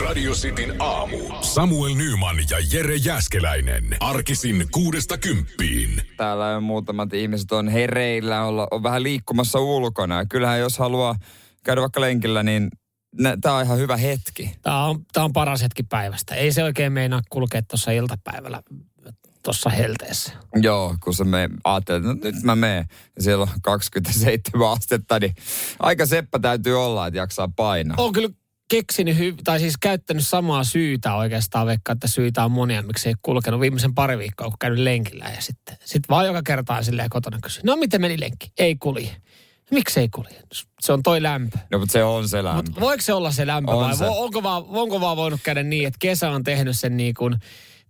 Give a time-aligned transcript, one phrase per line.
[0.00, 1.18] Radio Cityn aamu.
[1.40, 3.96] Samuel Nyman ja Jere Jäskeläinen.
[4.00, 6.02] Arkisin kuudesta kymppiin.
[6.16, 10.18] Täällä on muutamat ihmiset on hereillä, olla, on vähän liikkumassa ulkona.
[10.18, 11.14] Ja kyllähän jos haluaa
[11.64, 12.70] käydä vaikka lenkillä, niin
[13.40, 14.54] tämä on ihan hyvä hetki.
[14.62, 16.34] Tämä on, tämä on paras hetki päivästä.
[16.34, 18.62] Ei se oikein meinaa kulkea tuossa iltapäivällä
[19.42, 20.32] tuossa helteessä.
[20.62, 22.86] Joo, kun se me ajattelin, että no, nyt mä menen.
[23.18, 25.34] Siellä on 27 astetta, niin
[25.78, 27.96] aika seppä täytyy olla, että jaksaa painaa.
[28.00, 28.28] On kyllä
[28.76, 33.14] keksinyt, hy- tai siis käyttänyt samaa syytä oikeastaan, vaikka että syitä on monia, miksi ei
[33.22, 35.24] kulkenut viimeisen pari viikkoa, kun käynyt lenkillä.
[35.24, 38.52] Ja sitten sit vaan joka kerta silleen kotona kysyy, no miten meni lenkki?
[38.58, 39.16] Ei kulje.
[39.70, 40.40] Miksi ei kulje?
[40.80, 41.58] Se on toi lämpö.
[41.70, 42.62] No, mutta se on se lämpö.
[42.62, 44.04] Mutta voiko se olla se lämpö On vai se.
[44.08, 47.36] onko vaan, onko vaan voinut käydä niin, että kesä on tehnyt sen niin kuin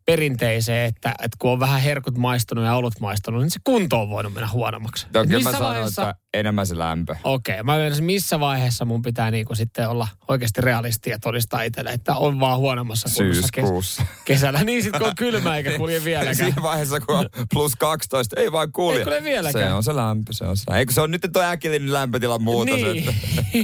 [0.06, 4.10] perinteiseen, että, että kun on vähän herkut maistunut ja olut maistunut, niin se kunto on
[4.10, 5.06] voinut mennä huonommaksi.
[5.12, 7.16] Kyllä mä sanon, vaiheessa- että enemmän se lämpö.
[7.24, 11.62] Okei, okay, mä ymmärrän, missä vaiheessa mun pitää niinku sitten olla oikeasti realisti ja todistaa
[11.62, 14.64] itselle, että on vaan huonommassa kunnossa kes- kesällä.
[14.64, 16.36] Niin sitten kun on kylmä eikä kulje vieläkään.
[16.36, 18.98] Siinä vaiheessa, kun on plus 12, ei vaan kulje.
[18.98, 19.68] Ei kulje vieläkään.
[19.68, 20.64] Se on se lämpö, se on se.
[20.76, 22.80] Eikö se on nyt tuo äkillinen lämpötilan muutos?
[22.80, 23.12] Että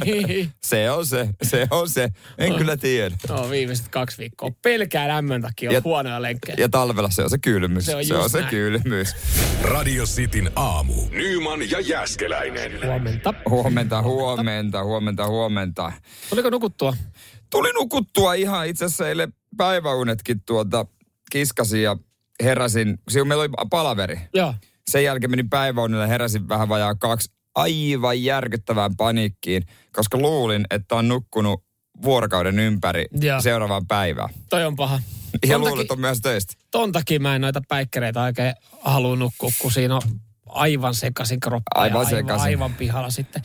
[0.04, 0.50] Niin.
[0.64, 2.08] se on se, se on se.
[2.38, 3.16] En kyllä tiedä.
[3.28, 4.50] no viimeiset kaksi viikkoa.
[4.62, 6.56] Pelkää lämmön takia on Ja- huonoja lenkkejä.
[6.58, 7.86] Ja talvella se on se kylmyys.
[7.86, 9.16] Se on se, on se kylmyys.
[9.62, 10.94] Radio Cityn aamu.
[11.10, 12.57] Nyman ja Jäskeläinen.
[12.86, 13.34] Huomenta.
[13.48, 15.92] Huomenta, huomenta, huomenta, huomenta.
[16.30, 16.96] Tuliko nukuttua?
[17.50, 20.86] Tuli nukuttua ihan itse asiassa eilen päiväunetkin tuota
[21.30, 21.96] kiskasin ja
[22.42, 22.98] heräsin.
[23.08, 24.20] Siinä meillä oli palaveri.
[24.34, 24.54] Joo.
[24.90, 30.94] Sen jälkeen menin päiväunille ja heräsin vähän vajaa kaksi aivan järkyttävään paniikkiin, koska luulin, että
[30.94, 31.64] on nukkunut
[32.02, 33.40] vuorokauden ympäri Joo.
[33.40, 34.28] seuraavaan päivään.
[34.50, 35.00] Toi on paha.
[35.46, 36.54] Ja että on myös töistä.
[36.70, 40.02] Ton takia mä en noita päikkereitä oikein halua nukkua, kun siinä on
[40.48, 41.70] aivan sekaisin kroppa.
[41.74, 42.16] Aivan ja.
[42.16, 43.42] Aivan, aivan pihalla sitten.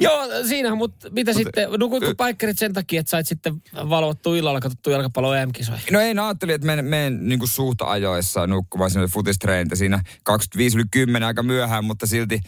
[0.00, 4.60] Joo, siinähän, mutta mitä Mut, sitten, nukutko päikkerit sen takia, että sait sitten valvottua illalla
[4.60, 5.78] katsottua jalkapallo EM-kisoja?
[5.90, 9.76] No ei, no ajattelin, että menen, menen niin kuin suht ajoissa nukkumaan sinne futistreenit ja
[9.76, 12.40] siinä 25 yli 10 aika myöhään, mutta silti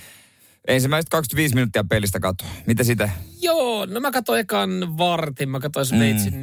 [0.68, 2.48] ensimmäiset 25 minuuttia pelistä katoa.
[2.66, 3.10] Mitä sitä?
[3.40, 6.42] Joo, no mä katsoin ekan vartin, mä katsoin Sveitsin mm.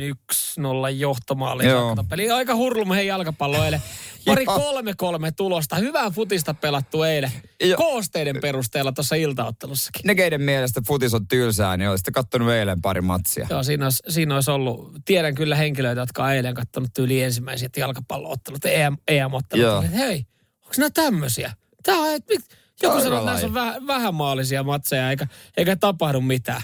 [0.87, 1.63] 1-0 johtomaali.
[2.09, 3.81] Peli aika hurlum hei jalkapallo eilen.
[4.25, 5.75] Pari kolme kolme tulosta.
[5.75, 7.31] Hyvää futista pelattu eilen.
[7.63, 7.77] Joo.
[7.77, 10.01] Koosteiden perusteella tuossa iltaottelussakin.
[10.05, 13.47] Ne, keiden mielestä futis on tylsää, niin olisitte kattonut eilen pari matsia.
[13.49, 17.77] Joo, siinä olisi, siinä olisi ollut, tiedän kyllä henkilöitä, jotka on eilen katsonut tyyli ensimmäiset
[17.77, 19.91] jalkapalloottelut, EM, EM-ottelut.
[19.91, 20.25] Hei,
[20.61, 21.53] onko nämä tämmöisiä?
[21.83, 25.27] Tämä on, että mit- joku sanoo, että näissä on vähän, vähänmaallisia matseja, eikä,
[25.57, 26.61] eikä tapahdu mitään.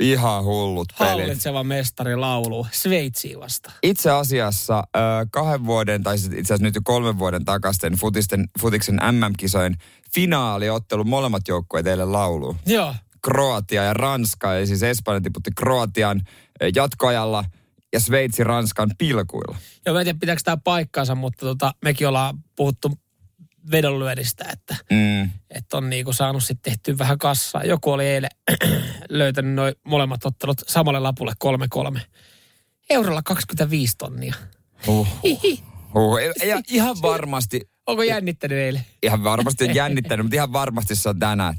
[0.00, 1.12] Ihan hullut pelit.
[1.12, 3.74] Hallitseva mestari laulu Sveitsiin vastaan.
[3.82, 4.84] Itse asiassa
[5.30, 9.76] kahden vuoden, tai siis itse asiassa nyt jo kolmen vuoden takaisten futisten, futiksen MM-kisojen
[10.14, 12.56] finaaliottelu molemmat joukkueet eilen lauluun.
[12.66, 12.94] Joo.
[13.24, 16.20] Kroatia ja Ranska, eli siis Espanja tiputti Kroatian
[16.74, 17.44] jatkoajalla
[17.92, 19.56] ja Sveitsi Ranskan pilkuilla.
[19.86, 22.98] Joo, mä en tiedä pitääkö tämä paikkaansa, mutta tota, mekin ollaan puhuttu
[23.70, 25.30] vedonlyönnistä, että, Mm.
[25.50, 27.64] että on niinku saanut sitten tehtyä vähän kassaa.
[27.64, 28.30] Joku oli eilen
[29.08, 31.32] löytänyt noin molemmat ottelut samalle lapulle
[31.96, 32.00] 3-3.
[32.90, 34.34] Eurolla 25 tonnia.
[34.86, 35.62] Uh, Hihi.
[35.96, 36.18] uh.
[36.46, 38.82] Ja ihan varmasti, Onko jännittänyt eilen?
[39.02, 41.54] ihan varmasti on jännittänyt, mutta ihan varmasti se on tänään.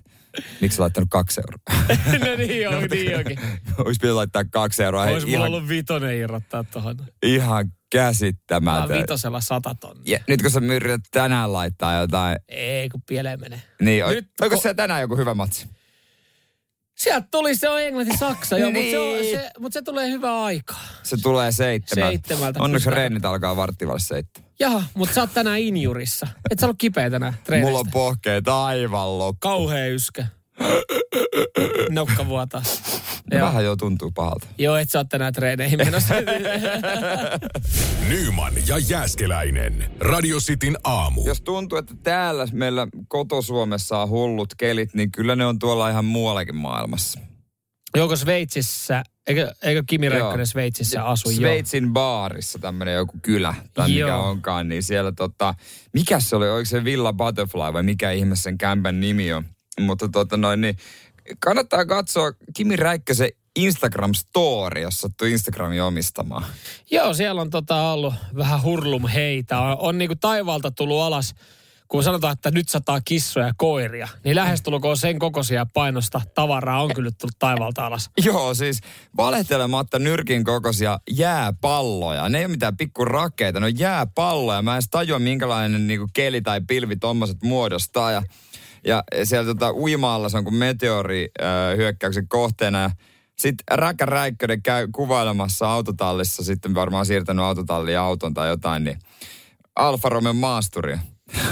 [0.61, 1.87] Miksi laittanut kaksi euroa?
[2.29, 3.39] no niin on, niin onkin.
[3.85, 5.03] Olisi pitänyt laittaa kaksi euroa.
[5.03, 6.97] Olisi mulla ihan, ollut vitonen irrottaa tuohon.
[7.23, 8.97] ihan käsittämätön.
[9.01, 10.03] vitosella 100 tonnia.
[10.17, 13.61] Ja nyt kun sä yrität tänään laittaa jotain, Ei, kun pieleen menee.
[13.81, 15.67] niin Nyt nyt, onko ko- se tänään joku hyvä matsi?
[16.97, 19.39] Sieltä tuli se on Englanti-Saksa, joo, mutta se, on- Niin.
[19.39, 20.83] se, mut se tulee hyvää aikaa.
[21.03, 22.09] Se tulee seitsemältä.
[22.11, 22.59] Seitsemältä.
[22.63, 24.49] Onneksi reenit alkaa varttivalle seitsemän.
[24.59, 26.27] Jaha, mutta sä oot tänään injurissa.
[26.51, 27.67] Et sä ollut kipeä tänään treenistä.
[27.69, 29.37] Mulla on pohkeet aivan loppu.
[29.39, 30.27] Kauhea yskä.
[31.89, 32.63] Nokka vuotaa.
[33.31, 33.47] Joo.
[33.47, 34.47] Vähän jo tuntuu pahalta.
[34.57, 36.13] Joo, et sä oot tänään treeneihin menossa.
[38.09, 39.91] Nyman ja Jäskeläinen.
[39.99, 41.25] Radio Cityn aamu.
[41.25, 46.05] Jos tuntuu, että täällä meillä kotosuomessa on hullut kelit, niin kyllä ne on tuolla ihan
[46.05, 47.19] muuallakin maailmassa.
[47.97, 50.09] Joko Sveitsissä, eikö, eikö Kimi.
[50.09, 51.35] Räikkönen Sveitsissä asu jo?
[51.35, 54.29] Sveitsin baarissa tämmöinen joku kylä, tai mikä Joo.
[54.29, 55.55] onkaan, niin siellä tota,
[55.93, 59.45] mikä se oli, oliko se Villa Butterfly vai mikä ihme sen kämpän nimi on.
[59.79, 60.77] Mutta tota noin, niin
[61.39, 63.29] kannattaa katsoa Kimi Räikkösen
[63.59, 66.45] Instagram-story, jos sattuu Instagramin omistamaan.
[66.91, 69.59] Joo, siellä on tota ollut vähän hurlum heitä.
[69.59, 71.35] On, on niinku taivaalta tullut alas,
[71.87, 76.93] kun sanotaan, että nyt sataa kissoja ja koiria, niin lähestulkoon sen kokoisia painosta tavaraa on
[76.95, 78.09] kyllä tullut taivaalta alas.
[78.25, 78.79] Joo, siis
[79.17, 82.29] valehtelematta nyrkin kokoisia jääpalloja.
[82.29, 84.61] Ne ei ole mitään pikku rakeita, ne on jääpalloja.
[84.61, 88.11] Mä en edes tajua, minkälainen niinku keli tai pilvi tommoset muodostaa.
[88.11, 88.23] Ja,
[88.85, 92.91] ja siellä tota, uimaalla se on kuin meteori äh, hyökkäyksen kohteena.
[93.37, 98.99] Sitten Räkä Räikkönen käy kuvailemassa autotallissa, sitten varmaan siirtänyt autotalliin auton tai jotain, niin
[99.75, 100.99] Alfa Romeo maasturia.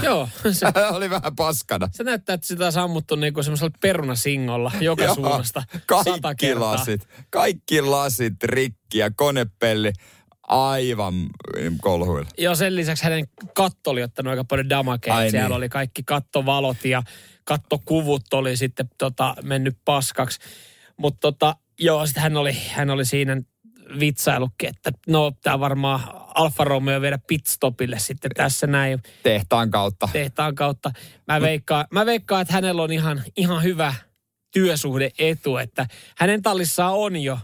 [0.04, 1.89] Joo, se, oli vähän paskana.
[1.92, 7.81] se näyttää, että sitä on sammuttu niinku semmoisella perunasingolla joka Joo, suunnasta Kaikki lasit, kaikki
[7.81, 9.94] lasit rikki ja konepelli
[10.51, 11.30] aivan
[11.81, 12.30] kolhuilla.
[12.38, 15.15] Joo, sen lisäksi hänen katto oli ottanut aika paljon damakea.
[15.15, 15.57] Ai Siellä niin.
[15.57, 17.03] oli kaikki kattovalot ja
[17.44, 20.39] kattokuvut oli sitten tota, mennyt paskaksi.
[20.98, 23.42] Mutta tota, joo, sitten hän oli, hän oli siinä
[24.00, 26.00] vitsailukki, että no tämä varmaan
[26.36, 30.09] Alfa Romeo viedä pitstopille sitten tässä näin Tehtaan kautta.
[30.13, 30.92] tehtaan kautta.
[31.27, 33.94] Mä veikkaan, mä veikkaan että hänellä on ihan, ihan hyvä
[34.54, 35.88] työsuhde etu, että
[36.18, 37.39] hänen tallissaan on jo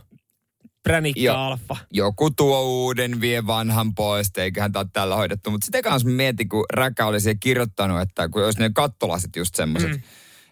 [0.83, 1.37] Pränikka Joo.
[1.37, 1.77] Alfa.
[1.91, 5.51] joku tuo uuden, vie vanhan pois, eiköhän tämä ole tällä hoidettu.
[5.51, 9.55] Mutta sitä kanssa mietin, kun Räkä oli siihen kirjoittanut, että kun olisi ne kattolasit just
[9.55, 10.01] semmoiset, mm.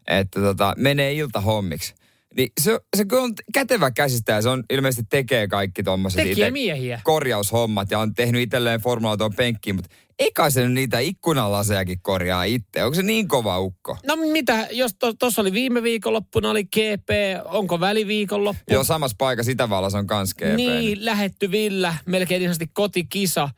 [0.08, 1.96] että tota, menee iltahommiksi.
[2.38, 7.02] Niin se, se on kätevä käsistä ja se on ilmeisesti tekee kaikki tuommoiset miehiä.
[7.04, 12.00] korjaushommat ja on tehnyt itselleen formula tuon penkkiin, mutta ei kai se nyt niitä ikkunalasejakin
[12.02, 12.84] korjaa itse.
[12.84, 13.98] Onko se niin kova ukko?
[14.06, 17.10] No mitä, jos tuossa to, oli viime viikonloppuna oli GP,
[17.46, 18.74] onko väliviikonloppu?
[18.74, 20.56] Joo, samassa paikassa Itävallassa on kans GP.
[20.56, 23.50] Niin, lähetty Villä, melkein ihan kotikisa.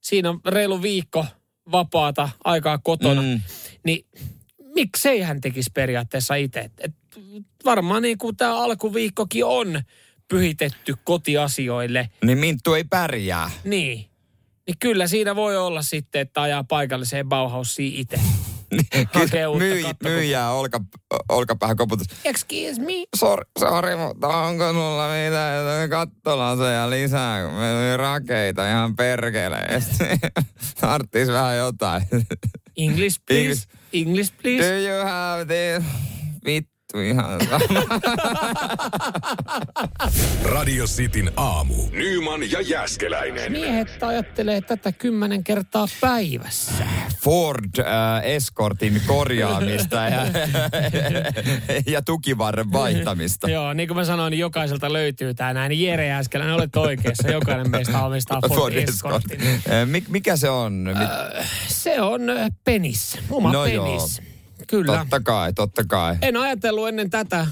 [0.00, 1.26] Siinä on reilu viikko
[1.72, 3.22] vapaata aikaa kotona.
[3.22, 3.40] Mm.
[3.84, 4.06] Niin
[4.74, 6.70] miksei hän tekisi periaatteessa itse?
[6.78, 6.94] Et
[7.64, 9.82] varmaan niin kuin tämä alkuviikkokin on
[10.28, 12.10] pyhitetty kotiasioille.
[12.24, 13.50] Niin Minttu ei pärjää.
[13.64, 14.11] Niin.
[14.66, 18.20] Niin kyllä siinä voi olla sitten, että ajaa paikalliseen Bauhausiin itse.
[18.72, 20.80] Uutta Myy, myyjää olka,
[21.28, 22.06] olkapäähän koputus.
[22.24, 22.92] Excuse me.
[23.16, 30.04] Sori, sorry, mutta onko sulla mitään kattolaseja lisää, kun meillä oli rakeita ihan perkeleesti.
[30.80, 32.02] Tarttis vähän jotain.
[32.76, 33.66] English please.
[33.92, 34.88] English Do please.
[34.88, 35.84] you have this?
[36.92, 38.00] Vittu ihan sama.
[40.44, 41.74] Radio Cityn aamu.
[41.90, 43.52] Nyman ja Jäskeläinen.
[43.52, 46.84] Miehet ajattelee tätä kymmenen kertaa päivässä.
[47.20, 47.86] Ford äh,
[48.24, 50.26] Escortin korjaamista ja,
[51.86, 53.50] ja tukivarren vaihtamista.
[53.50, 55.82] Joo, niin kuin mä sanoin, niin jokaiselta löytyy tää näin.
[55.82, 57.30] Jere Jääskeläinen, olet oikeassa.
[57.30, 59.40] Jokainen meistä omistaa Ford, Escortin.
[59.40, 60.72] Äh, Mik, mikä se on?
[60.72, 61.08] Mit,
[61.68, 63.18] Se on äh, penis.
[63.30, 64.08] Oma No joo.
[64.76, 64.98] Kyllä.
[64.98, 66.16] totta kai, totta kai.
[66.22, 67.46] En ajatellut ennen tätä,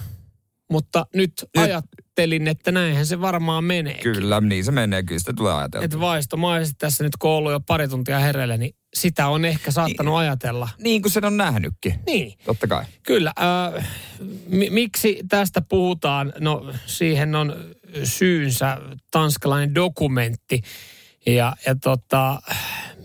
[0.71, 3.99] mutta nyt, Nyt- ajattelin, että näinhän se varmaan menee.
[4.03, 5.03] Kyllä, niin se menee.
[5.03, 5.85] Kyllä sitä tulee ajatella.
[5.85, 10.17] Että vaistomaisesti tässä nyt kun ollut jo pari tuntia hereillä, niin sitä on ehkä saattanut
[10.19, 10.69] ajatella.
[10.79, 11.95] Niin kuin sen on nähnytkin.
[12.07, 12.33] Niin.
[12.45, 12.85] Totta kai.
[13.03, 13.33] Kyllä.
[13.77, 13.87] Äh,
[14.47, 16.33] mi- miksi tästä puhutaan?
[16.39, 17.55] No siihen on
[18.05, 18.79] syynsä
[19.11, 20.63] tanskalainen dokumentti.
[21.27, 22.43] Ja, ja tota,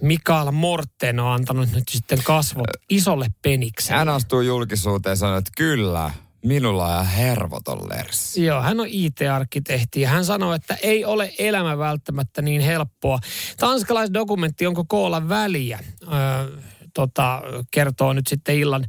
[0.02, 3.98] Mikael Morten on antanut nyt sitten kasvot isolle penikselle.
[4.00, 6.12] Hän astuu julkisuuteen ja sanoo, että kyllä,
[6.46, 8.46] minulla on hervoton lerssi.
[8.46, 13.20] Joo, hän on IT-arkkitehti ja hän sanoi, että ei ole elämä välttämättä niin helppoa.
[13.58, 16.62] Tanskalaisdokumentti, onko koolla väliä, öö,
[16.96, 18.86] tota, kertoo nyt sitten illan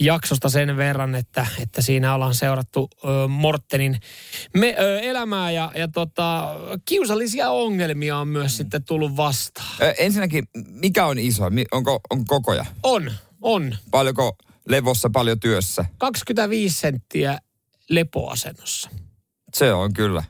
[0.00, 4.00] jaksosta sen verran, että, että siinä ollaan seurattu ö, Mortenin
[4.54, 6.54] me, ö, elämää ja, ja tota,
[6.84, 9.76] kiusallisia ongelmia on myös sitten tullut vastaan.
[9.82, 11.44] Ö, ensinnäkin, mikä on iso?
[11.72, 12.66] Onko, on kokoja?
[12.82, 13.12] On,
[13.42, 13.76] on.
[13.90, 14.36] Paljonko
[14.68, 15.84] levossa, paljon työssä?
[15.98, 17.38] 25 senttiä
[17.88, 18.90] lepoasennossa.
[19.54, 20.22] Se on kyllä.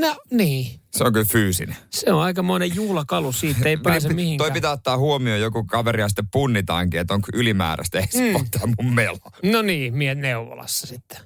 [0.00, 1.76] No niin, Se on kyllä fyysinen.
[1.90, 4.46] se on aikamoinen juhlakalu, siitä ei pääse Toi- mihinkään.
[4.50, 7.98] Toi pitää ottaa huomioon, joku kaveri ja sitten punnitaankin, että onko ylimääräistä.
[7.98, 8.06] Ei
[8.38, 8.46] mm.
[8.50, 9.18] tämä mun melo.
[9.42, 11.18] No niin, miet neuvolassa sitten.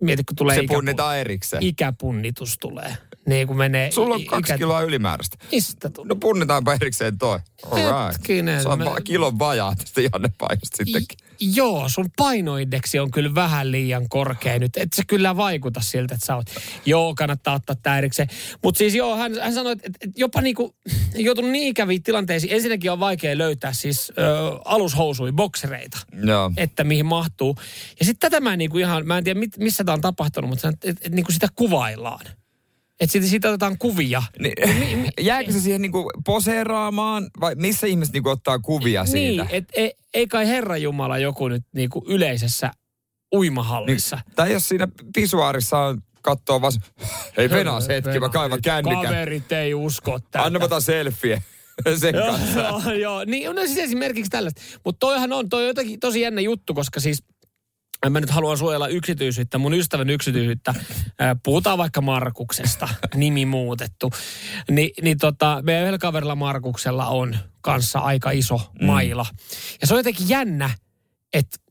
[0.00, 1.62] Mieti, kun tulee Se ikäpu- punnitaan erikseen.
[1.62, 2.96] ikäpunnitus tulee.
[3.26, 3.90] Niin kun menee...
[3.90, 5.36] Sulla on kaksi ikä- kiloa ylimääräistä.
[5.52, 6.08] Mistä tulee?
[6.08, 7.38] No punnitaanpa erikseen toi.
[7.70, 8.12] All right.
[8.12, 11.18] Hetkinen, Se on vaan kilon vajaa tästä Janne-painosta sittenkin.
[11.22, 14.76] I, joo, sun painoindeksi on kyllä vähän liian korkea nyt.
[14.76, 16.46] Et se kyllä vaikuta siltä, että sä oot...
[16.86, 18.28] Joo, kannattaa ottaa tää erikseen.
[18.62, 20.74] Mutta siis joo, hän, hän sanoi, että, että jopa niinku
[21.14, 22.52] joutunut niin ikäviin tilanteisiin.
[22.52, 24.22] Ensinnäkin on vaikea löytää siis ö,
[24.64, 25.98] alushousui, boksereita.
[26.24, 26.52] Joo.
[26.56, 27.56] että mihin mahtuu.
[28.00, 30.50] Ja sitten tätä mä en niinku ihan, mä en tiedä mit, missä tämä on tapahtunut,
[30.50, 32.26] mutta että et, et, niinku sitä kuvaillaan.
[33.00, 34.22] Että siitä, siitä otetaan kuvia.
[34.38, 39.44] Niin, jääkö se siihen niinku poseeraamaan vai missä ihmiset niinku ottaa kuvia siitä?
[39.44, 42.70] Niin, että ei, ei kai Herra Jumala joku nyt niinku yleisessä
[43.34, 44.16] uimahallissa.
[44.16, 46.72] Niin, tai jos siinä pisuaarissa on kattoo vaan,
[47.36, 49.02] hei venas hetki, mä kaivan kännykän.
[49.02, 50.42] Kaverit ei usko tätä.
[50.42, 51.42] Anna mä otan selfie
[52.00, 52.60] sen Joo, kanssa.
[52.60, 53.24] joo, joo.
[53.24, 54.62] Niin, no siis esimerkiksi tällaista.
[54.84, 57.22] Mutta toihan on, toi on jotenkin tosi jännä juttu, koska siis
[58.08, 60.74] mä nyt haluan suojella yksityisyyttä, mun ystävän yksityisyyttä.
[61.42, 64.10] Puhutaan vaikka Markuksesta, nimi muutettu.
[64.70, 69.26] Ni, niin tota, meidän yhdellä kaverilla Markuksella on kanssa aika iso maila.
[69.80, 70.70] Ja se on jotenkin jännä,
[71.32, 71.69] että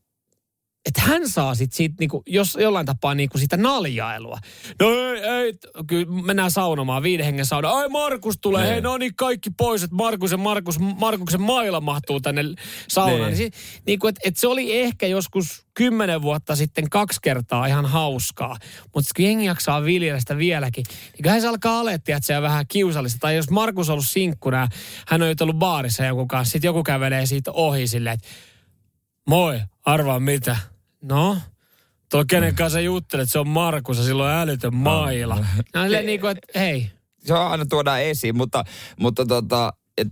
[0.90, 4.38] että hän saa sit siitä niinku, jos jollain tapaa niinku sitä naljailua.
[4.80, 5.52] No ei, ei,
[5.86, 7.70] kyllä mennään saunomaan, viiden hengen sauna.
[7.70, 8.72] Ai Markus tulee, Niin.
[8.72, 12.42] hei no niin kaikki pois, että Markus ja Markus, Markuksen maila mahtuu tänne
[12.88, 13.30] saunaan.
[13.30, 13.38] Niin.
[13.38, 13.52] Niin.
[13.86, 18.56] Niinku, et, et se oli ehkä joskus kymmenen vuotta sitten kaksi kertaa ihan hauskaa.
[18.94, 22.42] Mutta kun jengi jaksaa viljellä sitä vieläkin, niin kyllähän se alkaa alettia, että se on
[22.42, 23.18] vähän kiusallista.
[23.20, 24.68] Tai jos Markus on ollut sinkkuna
[25.08, 28.28] hän on nyt ollut baarissa jonkun kanssa, sitten joku kävelee siitä ohi silleen, että
[29.28, 30.56] moi, arvaa mitä.
[31.02, 31.38] No,
[32.10, 35.36] tuo kenen kanssa juttelet, se on Markus ja sillä on älytön maila.
[35.74, 38.64] No silleen niin kuin, että hei, se on aina tuodaan esiin, mutta,
[38.98, 40.08] mutta tota, et,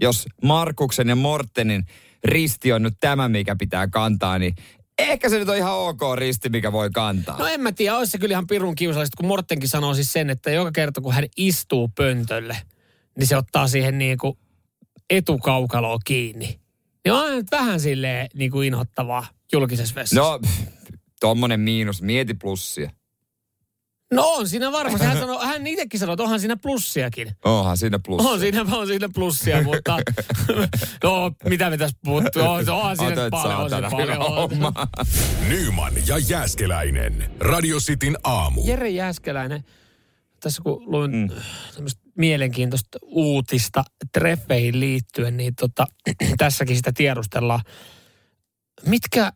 [0.00, 1.84] jos Markuksen ja Mortenin
[2.24, 4.54] risti on nyt tämä, mikä pitää kantaa, niin
[4.98, 7.38] ehkä se nyt on ihan ok risti, mikä voi kantaa.
[7.38, 10.30] No en mä tiedä, olisi se kyllä ihan pirun kiusallista, kun Mortenkin sanoo siis sen,
[10.30, 12.56] että joka kerta kun hän istuu pöntölle,
[13.18, 14.38] niin se ottaa siihen niin kuin
[15.10, 16.60] etukaukaloon kiinni.
[17.04, 20.20] Niin on nyt vähän silleen niin kuin inhottavaa julkisessa vessassa.
[20.20, 20.40] No,
[21.20, 22.90] tommonen miinus, mieti plussia.
[24.12, 25.06] no on siinä varmasti.
[25.06, 27.32] Hän, sanoo, hän itsekin sanoo, että onhan siinä plussiakin.
[27.44, 28.30] Onhan siinä plussia.
[28.30, 29.98] On siinä, on siinä plussia, mutta
[31.04, 32.40] no mitä me tässä puhuttu?
[32.40, 34.18] On, onhan siinä Otat paljon, on siinä paljon.
[34.18, 34.72] homma.
[35.48, 37.30] Nyman ja Jääskeläinen.
[37.40, 38.62] Radio Cityn aamu.
[38.66, 39.64] Jere Jääskeläinen,
[40.40, 41.28] tässä kun luin mm.
[41.74, 45.86] tämmöistä mielenkiintoista uutista treffeihin liittyen, niin tota,
[46.38, 47.60] tässäkin sitä tiedustellaan.
[48.86, 49.32] Mitkä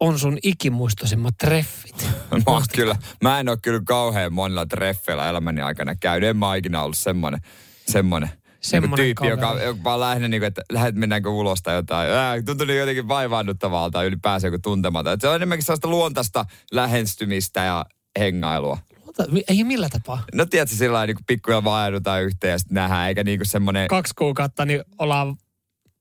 [0.00, 2.08] on sun ikimuistoisimmat treffit?
[2.30, 6.28] Mä, oon kyllä, mä en ole kyllä kauhean monilla treffeillä elämäni aikana käynyt.
[6.28, 7.40] En mä ikinä ollut semmoinen,
[7.88, 8.30] semmoinen,
[8.60, 9.66] Semmonen niin tyyppi, joka, kaveri.
[9.66, 12.10] joka vaan lähinnä, niin kuin, että lähdet mennäänkö ulos tai jotain.
[12.10, 15.12] Ää, tuntuu niin jotenkin vaivaannuttavalta ylipäänsä joku tuntematon.
[15.12, 17.86] Et se on enemmänkin sellaista luontaista lähestymistä ja
[18.18, 18.78] hengailua.
[19.18, 20.24] Ota, mi- Ei millä tapaa.
[20.34, 23.88] No tiedätkö, sillä lailla niin pikkuja vaihdutaan yhteen ja sitten nähdään, eikä niin kuin semmoinen...
[23.88, 25.36] Kaksi kuukautta, niin ollaan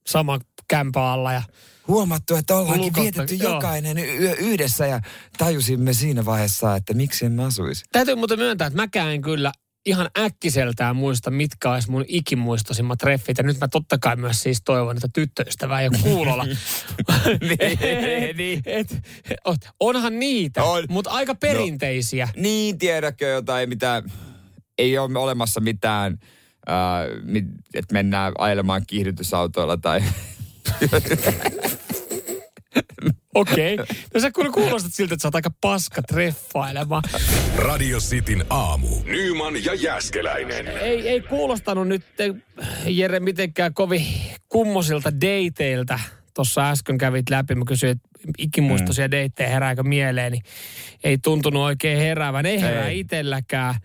[0.08, 1.42] sama kämpä alla ja
[1.88, 3.54] Huomattu, että ollaankin Lukottu, vietetty joo.
[3.54, 5.02] jokainen yö yhdessä ja
[5.38, 7.86] tajusimme siinä vaiheessa, että miksi emme asuisi.
[7.92, 9.52] Täytyy muuten myöntää, että mäkään en kyllä
[9.88, 13.38] ihan äkkiseltään muista, mitkä olisi mun ikimuistoisimmat treffit.
[13.38, 16.46] Ja nyt mä totta kai myös siis toivon, että tyttöystävää ei ole kuulolla.
[17.42, 18.62] Niin, niin.
[18.66, 18.98] et,
[19.80, 20.84] onhan niitä, On.
[20.90, 22.30] mutta aika perinteisiä.
[22.36, 24.04] Niin, tiedätkö jotain, mitä
[24.78, 26.18] ei ole olemassa mitään,
[26.70, 26.76] äh,
[27.74, 30.04] että mennään ajelemaan kiihdytysautoilla tai...
[33.38, 33.74] Okei.
[33.74, 33.86] Okay.
[34.14, 37.04] No sä kyllä kuulostat siltä, että sä oot aika paska treffailemaan.
[37.56, 38.88] Radio Cityn aamu.
[39.06, 40.68] Nyman ja Jääskeläinen.
[40.68, 42.34] Ei, ei kuulostanut nyt, eh,
[42.86, 44.06] Jere, mitenkään kovin
[44.50, 46.00] kummosilta dateilta.
[46.34, 49.12] Tuossa äsken kävit läpi, mä kysyin, että ikimuistoisia mm.
[49.12, 50.44] dateja herääkö mieleen, niin
[51.04, 52.46] ei tuntunut oikein heräävän.
[52.46, 53.00] Ei herää Ei.
[53.00, 53.76] itselläkään.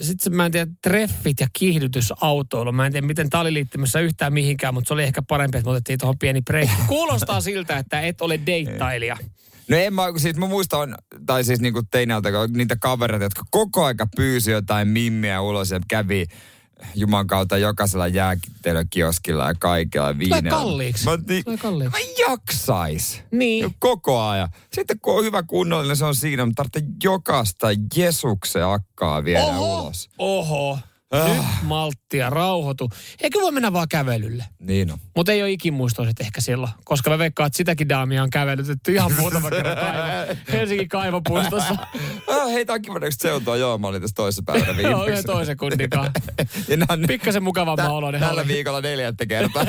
[0.00, 2.72] Sitten mä en tiedä, treffit ja kiihdytysautoilu.
[2.72, 5.66] Mä en tiedä, miten tää oli liittymässä yhtään mihinkään, mutta se oli ehkä parempi, että
[5.66, 6.76] me otettiin tuohon pieni breikki.
[6.88, 9.16] Kuulostaa siltä, että et ole deittailija.
[9.68, 10.94] No en mä, siis mä muistan,
[11.26, 16.26] tai siis niinku teinältä, niitä kavereita, jotka koko aika pyysi jotain mimmiä ulos ja kävi
[16.94, 20.50] Juman kautta jokaisella jääkittelykioskilla ja kaikella viinellä.
[20.50, 21.04] kalliiksi.
[21.04, 21.98] Mä, niin, Tulee kalliiksi.
[21.98, 23.22] mä jaksais.
[23.30, 23.74] Niin.
[23.78, 24.48] Koko ajan.
[24.72, 29.82] Sitten kun on hyvä kunnollinen, se on siinä, mutta tarvitsee jokaista Jesuksen akkaa viedä Oho,
[29.82, 30.10] ulos.
[30.18, 30.78] oho.
[31.12, 31.28] Ah.
[31.28, 32.90] Nyt malttia, rauhoitu.
[33.20, 34.44] Eikö voi mennä vaan kävelylle?
[34.58, 34.98] Niin on.
[35.16, 39.12] Mutta ei ole ikimuistoiset ehkä silloin, koska mä veikkaan, että sitäkin daamia on kävelytetty ihan
[39.12, 40.34] muutama kerran kaivo.
[40.52, 41.76] Helsingin kaivopuistossa.
[42.26, 43.56] Ah, hei, tää on kiva näköistä seutua.
[43.56, 45.10] Joo, mä olin tässä toisessa päivänä Joo, viimeksi.
[45.10, 46.10] yhden toisen kunnikaan.
[47.08, 48.20] Pikkasen mukavamman Tä- oloinen.
[48.20, 49.64] Tällä viikolla neljättä kertaa.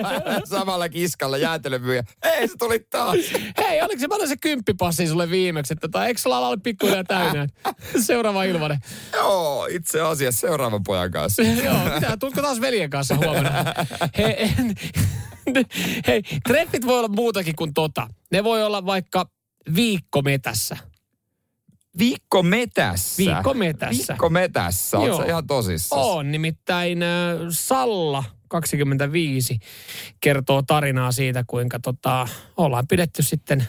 [0.44, 2.02] Samalla kiskalla jäätelömyyjä.
[2.22, 3.16] Ei, se tuli taas.
[3.58, 7.04] Hei, oliko se, mä annan se kymppipassi sulle viimeksi, että tota, eikö sulla ole pikkuhiljaa
[7.04, 7.46] täynnä?
[8.00, 8.78] Seuraava ilmanen.
[9.12, 11.42] Joo, itse asiassa seuraavan pojan kanssa.
[11.64, 13.50] Joo, mitä, tuutko taas veljen kanssa huomenna?
[14.18, 14.50] Hei,
[16.06, 18.08] hei, treffit voi olla muutakin kuin tota.
[18.32, 19.26] Ne voi olla vaikka
[19.74, 20.76] viikko metässä.
[21.98, 23.18] Viikko metässä.
[23.18, 24.12] Viikko metässä.
[24.12, 24.96] Viikko metässä.
[24.96, 25.18] Joo.
[25.18, 26.02] sä ihan tosissaan?
[26.02, 27.08] On, nimittäin äh,
[27.50, 29.58] Salla 25
[30.20, 33.66] kertoo tarinaa siitä, kuinka tota, ollaan pidetty sitten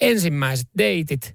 [0.00, 1.32] ensimmäiset deitit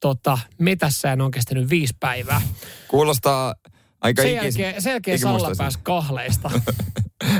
[0.00, 2.40] tota, metässä ja ne on kestänyt viisi päivää.
[2.88, 3.54] Kuulostaa
[4.00, 6.50] aika Sen ikis- jälkeen, sen jälkeen Salla pääsi kahleista.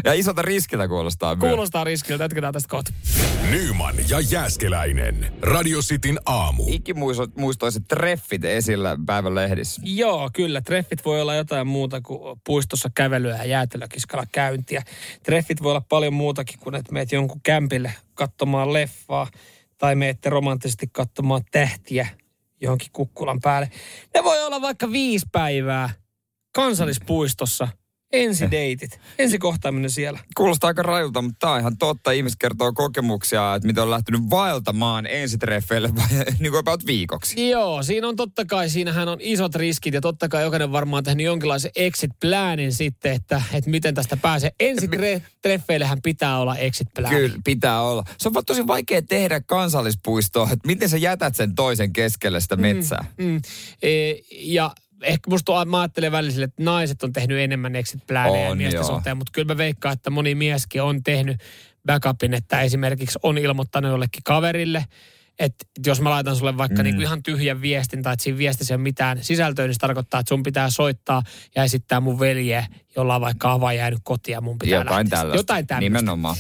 [0.04, 1.48] Ja isolta riskiltä kuulostaa myös.
[1.50, 2.92] Kuulostaa riskiltä, jatketaan tästä kohta.
[3.50, 5.32] Nyman ja Jääskeläinen.
[5.42, 6.64] Radio Cityn aamu.
[6.66, 9.82] Ikimuistoiset treffit esillä päivän lehdissä.
[9.84, 10.60] Joo, kyllä.
[10.60, 14.82] Treffit voi olla jotain muuta kuin puistossa kävelyä ja jäätelökiskalla käyntiä.
[15.22, 19.26] Treffit voi olla paljon muutakin kuin, että meet jonkun kämpille katsomaan leffaa
[19.78, 22.08] tai meette romanttisesti katsomaan tähtiä
[22.60, 23.70] johonkin kukkulan päälle.
[24.14, 25.90] Ne voi olla vaikka viisi päivää
[26.54, 27.68] kansallispuistossa
[28.12, 29.00] Ensideitit.
[29.18, 30.18] Ensikohtaaminen siellä.
[30.36, 32.10] Kuulostaa aika rajulta, mutta tämä on ihan totta.
[32.10, 36.06] Ihmiset kertoo kokemuksia, että miten on lähtenyt vaeltamaan ensitreffeille vai
[36.40, 37.50] niin kuin about viikoksi.
[37.50, 41.26] Joo, siinä on totta kai, siinähän on isot riskit ja totta kai jokainen varmaan tehnyt
[41.26, 44.50] jonkinlaisen exit-planin sitten, että, että miten tästä pääsee.
[44.60, 47.14] Ensitreffeillehän pitää olla exit-plan.
[47.14, 48.04] Kyllä, pitää olla.
[48.18, 52.56] Se on vaan tosi vaikea tehdä kansallispuistoa, että miten sä jätät sen toisen keskelle sitä
[52.56, 53.04] metsää.
[53.18, 53.40] Mm, mm.
[53.82, 54.70] E, ja
[55.02, 58.78] ehkä musta on, mä ajattelen välillä että naiset on tehnyt enemmän exit planeja On, miesten
[58.78, 58.86] joo.
[58.86, 61.36] suhteen, mutta kyllä mä veikkaan, että moni mieskin on tehnyt
[61.86, 64.84] backupin, että esimerkiksi on ilmoittanut jollekin kaverille,
[65.38, 66.84] että jos mä laitan sulle vaikka mm.
[66.84, 69.78] niin kuin ihan tyhjän viestin tai että siinä viestissä ei ole mitään sisältöä, niin se
[69.78, 71.22] tarkoittaa, että sun pitää soittaa
[71.54, 75.18] ja esittää mun veljeä, jolla on vaikka avaa jäänyt kotiin ja mun pitää Jotain lähteä.
[75.18, 75.38] tällaista.
[75.38, 75.84] Jotain tällaista.
[75.84, 76.36] Nimenomaan.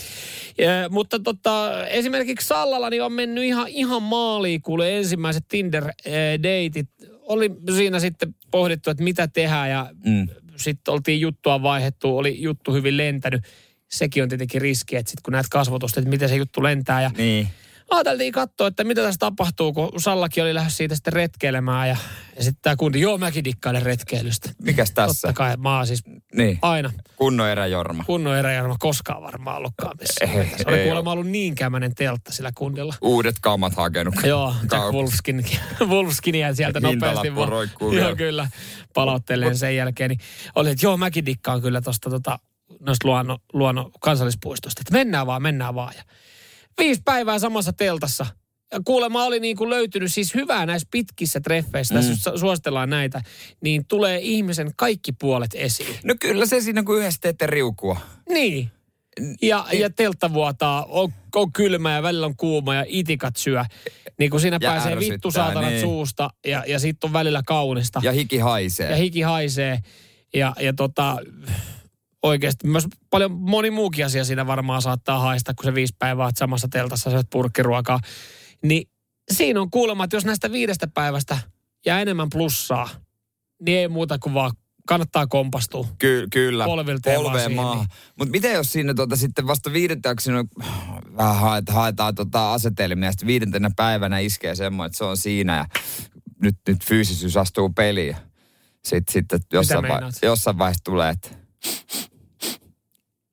[0.58, 7.17] Ja, mutta tota, esimerkiksi Sallalla niin on mennyt ihan, ihan maaliin, kuule ensimmäiset Tinder-deitit.
[7.28, 10.28] Oli siinä sitten pohdittu, että mitä tehdään ja Mm.
[10.56, 13.42] sitten oltiin juttua vaihettu, oli juttu hyvin lentänyt.
[13.88, 17.10] Sekin on tietenkin riski, että sitten kun näet kasvotusta, että miten se juttu lentää ja
[17.16, 17.48] Niin.
[17.90, 21.96] Ajateltiin katsoa, että mitä tässä tapahtuu, kun Sallakin oli lähes siitä sitten retkeilemään ja,
[22.36, 24.50] ja sitten tämä kundi, joo mäkin dikkailen retkeilystä.
[24.62, 25.28] Mikäs tässä?
[25.28, 26.02] Totta kai, mä oon siis
[26.34, 26.58] Niin.
[26.62, 28.04] aina Kunnon eräjorma.
[28.04, 30.30] kunnon eräjärmä koskaan varmaan ollutkaan missään.
[30.30, 32.94] Ei, Se oli ei kuulemma ollut niin kämänen teltta sillä kundilla.
[33.00, 34.14] Uudet kaumat hakenut.
[34.24, 35.44] Joo, Jack Wolfskin,
[35.86, 37.34] Wolfskinia sieltä Hintalappu nopeasti.
[37.36, 38.48] vaan- roikkuu Joo, kyllä.
[38.94, 40.08] Palautteleen sen jälkeen.
[40.10, 40.20] Niin
[40.54, 42.38] oli, että joo, mäkin dikkaan kyllä tuosta tota,
[42.80, 44.80] noista luonno, luonno kansallispuistosta.
[44.80, 45.92] Että mennään vaan, mennään vaan.
[45.96, 46.02] Ja
[46.78, 48.26] viisi päivää samassa teltassa.
[48.72, 52.00] Ja kuulemma oli niin kuin löytynyt siis hyvää näissä pitkissä treffeissä, mm.
[52.00, 53.22] tässä suositellaan näitä,
[53.60, 55.96] niin tulee ihmisen kaikki puolet esiin.
[56.04, 58.00] No kyllä se siinä, kun yhdessä teette riukua.
[58.28, 58.70] Niin.
[59.42, 63.64] Ja, ja teltta vuotaa, on, on kylmä ja välillä on kuuma ja itikat syö.
[64.18, 65.80] Niin kun siinä Ja pääsee ärsyttää, vittu saatanat niin.
[65.80, 68.00] suusta ja, ja sitten on välillä kaunista.
[68.04, 68.90] Ja hiki haisee.
[68.90, 69.78] ja hiki haisee.
[70.34, 71.16] Ja, ja tota,
[72.22, 76.36] oikeasti myös paljon moni muukin asia siinä varmaan saattaa haista, kun se viisi päivää oot
[76.36, 78.00] samassa teltassa syöt purkkiruokaa.
[78.62, 78.88] Niin
[79.32, 81.38] siinä on kuulemma, että jos näistä viidestä päivästä
[81.86, 82.88] jää enemmän plussaa,
[83.66, 84.50] niin ei muuta kuin vaan
[84.88, 85.86] kannattaa kompastua.
[85.98, 86.62] Ky- kyllä.
[86.62, 87.78] Ja Polveen maahan.
[87.78, 87.88] niin.
[88.18, 90.44] Mutta miten jos siinä tuota, sitten vasta viidentäksi no,
[91.16, 95.56] vähän haet, haetaan tota asetelmia, ja sitten viidentenä päivänä iskee semmoinen, että se on siinä
[95.56, 95.66] ja
[96.42, 98.16] nyt, nyt fyysisyys astuu peliin.
[98.84, 101.28] Sitten, sitten jossain, vai, jossain vaiheessa tulee, että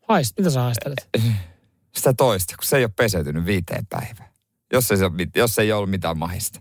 [0.08, 1.10] Haist, mitä sä haistelet?
[1.96, 4.30] sitä toista, kun se ei ole peseytynyt viiteen päivään.
[4.74, 6.60] Jos ei, se jos ei ollut mitään mahista.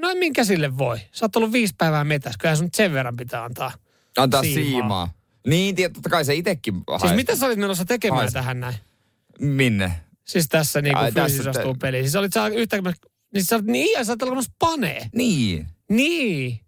[0.00, 0.98] No minkä sille voi?
[1.12, 3.72] Sä oot ollut viisi päivää metässä, kyllähän sun sen verran pitää antaa.
[4.18, 4.64] Antaa Siimaa.
[4.64, 5.08] siimaa.
[5.46, 7.14] Niin, totta kai se itsekin Siis haistaa.
[7.16, 8.38] mitä sä olit menossa tekemään Haista.
[8.38, 8.74] tähän näin?
[9.40, 9.92] Minne?
[10.24, 12.04] Siis tässä niinku fyysisyys te- peliin.
[12.04, 12.92] Siis olit sä yhtäkkiä,
[13.34, 15.06] niin sä olit niin, ja sä oot alkamassa panee.
[15.14, 15.66] Niin.
[15.90, 16.60] Niin.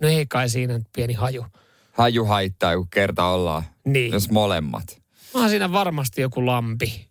[0.00, 1.46] No ei kai siinä pieni haju.
[1.92, 3.62] Haju haittaa, kun kerta ollaan.
[3.84, 4.12] Niin.
[4.12, 5.02] Jos molemmat.
[5.36, 7.08] Onhan siinä varmasti joku lampi.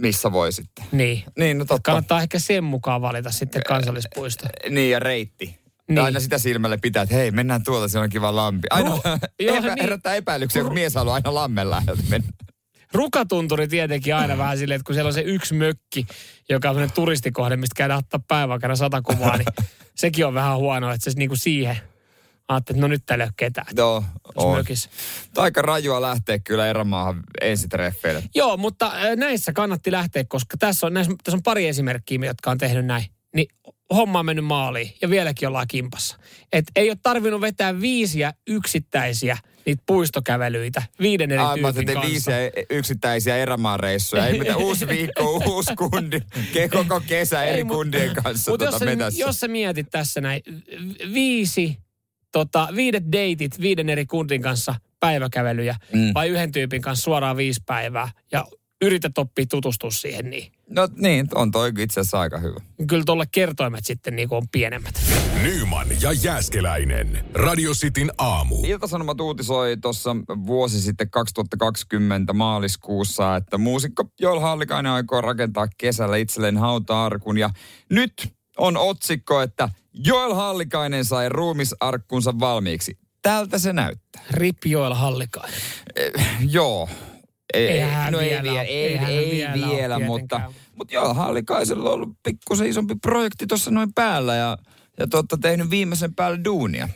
[0.00, 0.84] Missä voi sitten?
[0.92, 1.24] Niin.
[1.38, 1.82] Niin, no totta.
[1.82, 4.46] Kannattaa ehkä sen mukaan valita sitten kansallispuisto.
[4.70, 5.46] Niin, ja reitti.
[5.46, 5.58] Niin.
[5.88, 5.98] Niin.
[5.98, 8.66] Aina sitä silmälle pitää, että hei, mennään tuolta, se on kiva lampi.
[8.70, 9.02] Aina No,
[9.40, 9.82] joo, epä, niin.
[9.82, 12.28] herättää epäilyksiä, kun mies haluaa aina lammen läheltä mennä.
[12.92, 16.06] Rukatunturi tietenkin aina vähän silleen, että kun siellä on se yksi mökki,
[16.48, 19.46] joka on sellainen turistikohde, mistä käydään ottaa päivän sata kuvaa, niin
[19.94, 21.78] sekin on vähän huono, että se niinku siihen
[22.48, 24.64] ajattelee, että no nyt täällä ei ole ketään Joo, on.
[25.36, 28.22] aika rajua lähteä kyllä erämaahan ensitreffeille.
[28.34, 32.58] Joo, mutta näissä kannatti lähteä, koska tässä on, näissä, tässä on pari esimerkkiä, jotka on
[32.58, 33.04] tehnyt näin.
[33.34, 33.48] Niin
[33.94, 36.18] homma on mennyt maaliin ja vieläkin ollaan kimpassa.
[36.52, 42.10] Et ei ole tarvinnut vetää viisiä yksittäisiä niitä puistokävelyitä viiden eri Aivan, tyypin kanssa.
[42.10, 42.36] viisiä
[42.70, 44.26] yksittäisiä erämaareissuja.
[44.26, 46.20] Ei mitään uusi viikko, uusi kundi.
[46.72, 50.42] Koko kesä eri mut- kundien kanssa Mutta tota jos, sä, jos sä mietit tässä näin,
[51.14, 51.78] viisi,
[52.32, 56.10] tota, viidet deitit viiden eri kundin kanssa päiväkävelyjä Mm.
[56.14, 58.44] vai yhden tyypin kanssa suoraan viisi päivää ja
[58.82, 62.60] yrität oppia tutustua siihen, niin No niin, on toi itse asiassa aika hyvä.
[62.88, 65.00] kyllä tuolle kertoimet sitten niin on pienemmät.
[65.42, 67.24] Nyman ja Jääskeläinen.
[67.34, 68.56] Radio Cityn aamu.
[68.66, 76.56] Ilta-Sanomat uutisoi tuossa vuosi sitten 2020 maaliskuussa, että muusikko Joel Hallikainen aikoo rakentaa kesällä itselleen
[76.56, 77.38] hauta-arkun.
[77.38, 77.50] Ja
[77.90, 78.12] nyt
[78.58, 79.68] on otsikko, että
[80.04, 82.98] Joel Hallikainen sai ruumisarkkunsa valmiiksi.
[83.22, 84.22] Tältä se näyttää.
[84.30, 85.60] Rip Joel Hallikainen.
[86.50, 86.88] Joo.
[87.54, 90.40] Ei, Eihän hän no vielä ei, vielä, ei, eihän hän ei vielä vielä, ole mutta,
[90.76, 94.58] mutta joo, Hallikaisella on ollut pikkusen isompi projekti tuossa noin päällä ja,
[94.98, 96.88] ja totta tehnyt viimeisen päälle duunia.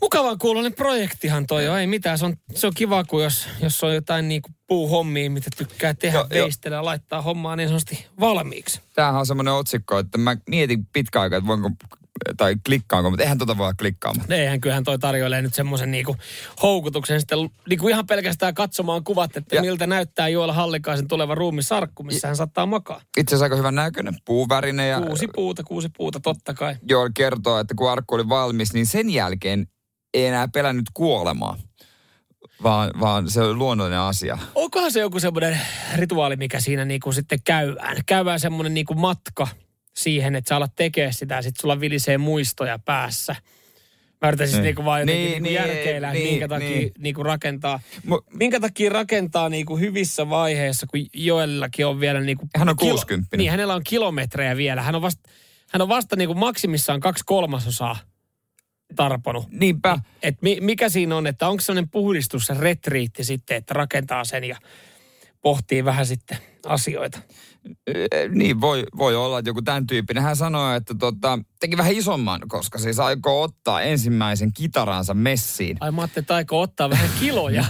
[0.00, 2.18] Mukavan kuulonen projektihan toi on, ei mitään.
[2.18, 6.24] Se on, se on kiva, kun jos, jos on jotain niinku puuhommia, mitä tykkää tehdä,
[6.30, 8.80] veistellä ja laittaa hommaa niin sanotusti valmiiksi.
[8.94, 11.70] Tämähän on semmoinen otsikko, että mä mietin pitkä aikaa, että voinko
[12.36, 14.32] tai klikkaanko, mutta eihän tota voi olla klikkaamaan.
[14.32, 16.16] Eihän kyllähän toi tarjoilee nyt semmoisen niinku
[16.62, 19.58] houkutuksen sitten niinku ihan pelkästään katsomaan kuvat, että ja.
[19.58, 23.00] Ja- miltä näyttää Joel Hallikaisen tuleva ruumisarkku, missä hän saattaa makaa.
[23.16, 26.76] Itse asiassa aika hyvän näköinen, puuvärinen ja Kuusi puuta, kuusi puuta, totta kai.
[26.88, 29.66] Joel kertoo, että kun arkku oli valmis, niin sen jälkeen
[30.14, 31.56] ei enää pelännyt kuolemaa,
[32.62, 34.38] vaan, vaan se oli luonnollinen asia.
[34.54, 35.60] Onkohan se joku semmoinen
[35.96, 37.96] rituaali, mikä siinä niinku sitten käydään?
[38.06, 39.48] Käydään semmoinen niinku matka
[39.98, 43.36] siihen, että sä alat tekemään sitä ja sitten sulla vilisee muistoja päässä.
[44.22, 44.64] Mä yritän siis Niin.
[44.64, 46.92] niinku vaan jotenkin Niin, niinku niin, järkeillä, niin, minkä takia niin.
[46.98, 47.80] niinku rakentaa.
[48.32, 52.48] Minkä takia rakentaa niinku hyvissä vaiheissa, kun Joellakin on vielä niinku...
[52.56, 53.36] Hän on 60.
[53.36, 54.82] Niin, hänellä on kilometrejä vielä.
[54.82, 55.30] Hän on vasta,
[55.70, 57.96] hän on vasta niinku maksimissaan kaksi kolmasosaa
[58.96, 59.50] tarponut.
[59.50, 59.98] Niinpä.
[60.22, 64.44] Et mi, mikä siinä on, että onko sellainen puhdistus ja retriitti sitten, että rakentaa sen
[64.44, 64.56] ja
[65.42, 67.18] pohtii vähän sitten asioita.
[68.28, 70.22] Niin, voi, voi olla, että joku tämän tyyppinen.
[70.22, 75.76] Hän sanoi, että tota, teki vähän isomman, koska siis aikoo ottaa ensimmäisen kitaransa messiin.
[75.80, 77.64] Ai mä ajattelin, että aikoo ottaa vähän kiloja.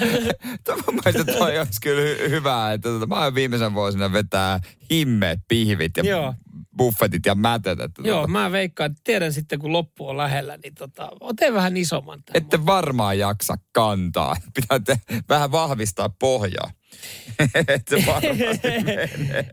[0.64, 5.40] Tämä mielestä toi olisi kyllä hy- hyvä, että tota, mä oon viimeisen vuosina vetää himmeet,
[5.48, 6.34] pihvit ja Joo.
[6.76, 7.80] buffetit ja mätet.
[7.80, 11.54] Että Joo, tota, mä veikkaan, että tiedän sitten kun loppu on lähellä, niin tota, otan
[11.54, 12.22] vähän isomman.
[12.34, 14.36] ette varmaan jaksa kantaa.
[14.54, 16.70] Pitää te, vähän vahvistaa pohjaa.
[17.68, 19.50] että se varmasti menee.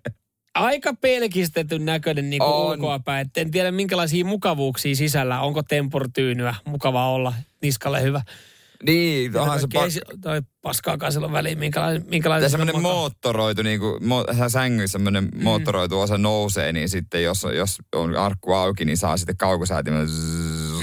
[0.53, 2.71] Aika pelkistetyn näköinen niin On.
[2.71, 3.27] ulkoapäin.
[3.27, 5.41] Et En tiedä minkälaisia mukavuuksia sisällä.
[5.41, 8.21] Onko tempurtyynyä mukava olla niskalle hyvä.
[8.83, 13.79] Niin, onhan se si- toi paskaakaan silloin väliin, minkälainen, minkälainen Ja se semmoinen moottoroitu, niin
[13.79, 15.43] kuin, mo, sängyssä semmoinen mm.
[15.43, 20.07] moottoroitu osa nousee, niin sitten jos, jos on arkku auki, niin saa sitten kaukosäätimen,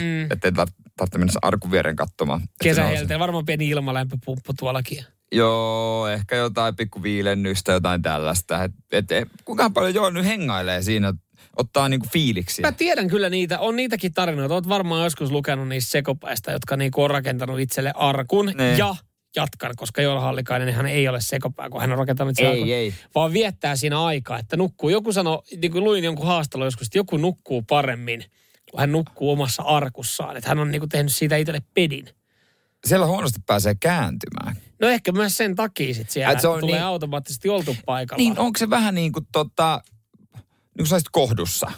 [0.00, 0.22] mm.
[0.30, 2.40] ettei tar- tarvitse mennä arkun viereen katsomaan.
[2.62, 5.04] Kesähelteen, varmaan pieni ilmalämpöpumppu tuollakin.
[5.36, 8.64] Joo, ehkä jotain pikku viilennystä, jotain tällaista.
[8.64, 11.12] Et, et, et, kuinka paljon joo nyt hengailee siinä,
[11.56, 12.66] ottaa niinku fiiliksiä.
[12.66, 14.54] Mä tiedän kyllä niitä, on niitäkin tarinoita.
[14.54, 18.52] Oot varmaan joskus lukenut niistä sekopäistä, jotka niinku on rakentanut itselle arkun.
[18.54, 18.76] Ne.
[18.76, 18.94] Ja
[19.36, 22.74] jatkan, koska Joel Hallikainen hän ei ole sekopää, kun hän on rakentanut itselle Ei, arkun.
[22.74, 22.94] ei.
[23.14, 24.88] Vaan viettää siinä aikaa, että nukkuu.
[24.88, 28.24] Joku sanoi, niin kuin luin jonkun haastelun joskus, että joku nukkuu paremmin,
[28.70, 30.36] kun hän nukkuu omassa arkussaan.
[30.36, 32.08] Että hän on niinku tehnyt siitä itselle pedin.
[32.84, 34.56] Siellä huonosti pääsee kääntymään.
[34.80, 37.76] No ehkä myös sen takia sit siellä, Et että se on tulee niin- automaattisesti oltu
[37.86, 38.18] paikalla.
[38.18, 39.82] Niin, onko se vähän niin kuin tota,
[40.78, 41.72] niin kuin kohdussa?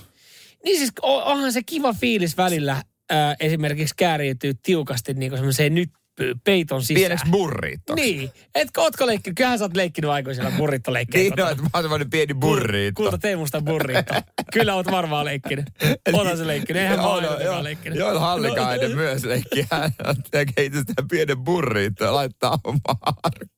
[0.65, 6.06] Niin siis onhan se kiva fiilis välillä ää, esimerkiksi kääriytyy tiukasti niin kuin semmoiseen nyppyyn,
[6.45, 7.01] peiton sisään.
[7.01, 7.95] Pieneksi burriitto.
[7.95, 8.31] Niin.
[8.55, 9.37] Etkö, ootko leikkinyt?
[9.37, 11.23] Kyllähän sä oot leikkinyt aikuisella burrittoleikkejä.
[11.23, 13.03] Niin, no, että mä oon semmoinen pieni burriitto.
[13.03, 14.15] Kulta tee musta burrito.
[14.53, 15.67] Kyllä oot varmaan leikkinyt.
[16.13, 16.83] Onhan se leikkinyt.
[16.83, 17.05] Eihän mä
[17.45, 17.99] joo, leikkinyt.
[17.99, 19.67] Joo, Hallikainen No, myös leikki.
[19.71, 19.93] Hän
[20.31, 23.57] tekee itse pienen burriitto ja laittaa omaa arkkuun.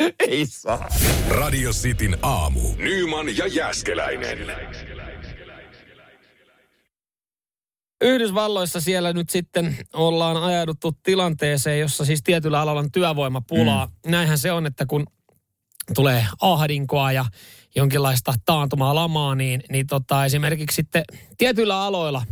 [0.28, 0.88] Ei saa.
[1.28, 2.60] Radio Cityn aamu.
[2.76, 4.38] Nyman ja Jäskeläinen.
[8.00, 13.86] Yhdysvalloissa siellä nyt sitten ollaan ajauduttu tilanteeseen, jossa siis tietyllä alalla on työvoimapulaa.
[13.86, 14.10] Mm.
[14.10, 15.06] Näinhän se on, että kun
[15.94, 17.24] tulee ahdinkoa ja
[17.76, 21.04] jonkinlaista taantumaa lamaa, niin, niin tota, esimerkiksi sitten
[21.38, 22.22] tietyillä aloilla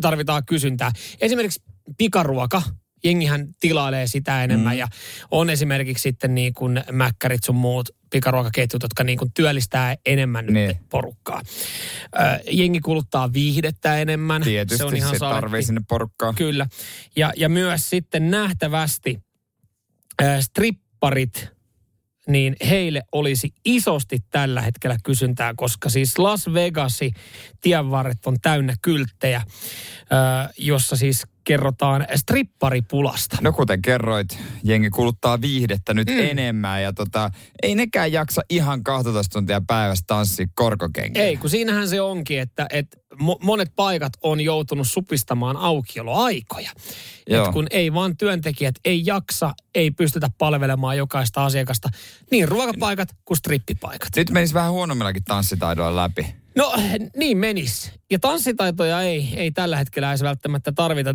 [0.00, 0.92] tarvitaan kysyntää.
[1.20, 1.62] Esimerkiksi
[1.98, 2.62] pikaruoka.
[3.04, 4.78] Jengihän tilailee sitä enemmän mm.
[4.78, 4.88] ja
[5.30, 10.68] on esimerkiksi sitten niin kuin mäkkärit sun muut pikaruokaketjut, jotka niin kuin työllistää enemmän Niin.
[10.68, 11.42] nyt porukkaa.
[12.14, 14.42] Ö, jengi kuluttaa viihdettä enemmän.
[14.42, 16.32] Tietysti se on ihan se tarvii sinne porukkaa.
[16.32, 16.66] Kyllä.
[17.16, 19.20] Ja, ja myös sitten nähtävästi
[20.22, 21.48] äh, stripparit,
[22.28, 27.12] niin heille olisi isosti tällä hetkellä kysyntää, koska siis Las Vegasi
[27.60, 29.46] tienvarret on täynnä kylttejä, äh,
[30.58, 33.36] jossa siis kerrotaan stripparipulasta.
[33.40, 36.18] No kuten kerroit, jengi kuluttaa viihdettä nyt mm.
[36.18, 37.30] enemmän ja tota,
[37.62, 41.22] ei nekään jaksa ihan 12 tuntia päivässä tanssia korkokenkiä.
[41.22, 46.70] Ei, kun siinähän se onkin, että, että mo- monet paikat on joutunut supistamaan aukioloaikoja.
[47.28, 47.46] Joo.
[47.46, 51.88] Et kun ei vaan työntekijät ei jaksa, ei pystytä palvelemaan jokaista asiakasta.
[52.30, 54.08] Niin ruokapaikat kuin strippipaikat.
[54.16, 56.43] Nyt menisi vähän huonommillakin tanssitaidoilla läpi.
[56.56, 56.74] No
[57.16, 57.92] niin menis.
[58.10, 61.14] Ja tanssitaitoja ei, ei tällä hetkellä edes välttämättä tarvita.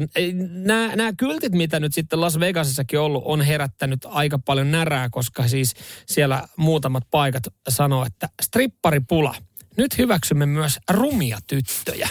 [0.49, 5.47] Nämä, nämä kyltit, mitä nyt sitten Las Vegasissakin ollut, on herättänyt aika paljon närää, koska
[5.47, 5.73] siis
[6.05, 9.35] siellä muutamat paikat sanoo, että stripparipula.
[9.77, 12.09] Nyt hyväksymme myös rumia tyttöjä.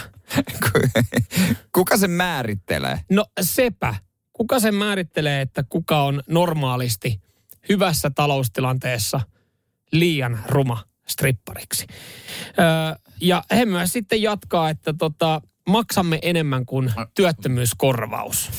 [1.74, 3.00] Kuka sen määrittelee?
[3.10, 3.94] No sepä.
[4.32, 7.20] Kuka sen määrittelee, että kuka on normaalisti
[7.68, 9.20] hyvässä taloustilanteessa
[9.92, 11.86] liian ruma strippariksi?
[12.58, 12.66] Öö,
[13.20, 18.50] ja he myös sitten jatkaa, että tota, maksamme enemmän kuin työttömyyskorvaus.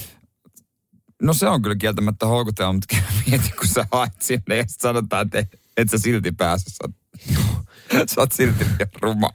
[1.22, 2.96] No se on kyllä kieltämättä houkutella, mutta
[3.28, 6.70] mieti kun sä haet sinne ja sanotaan, että et sä silti pääse.
[6.70, 6.92] Sä oot,
[8.10, 8.66] sä oot silti
[9.02, 9.30] ruma.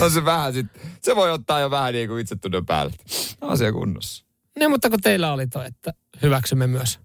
[0.00, 0.66] on se vähän sit,
[1.02, 2.92] se voi ottaa jo vähän niin kuin itsetunnon päälle.
[3.40, 4.24] Asia kunnossa.
[4.58, 7.00] Niin, mutta kun teillä oli toi, että hyväksymme myös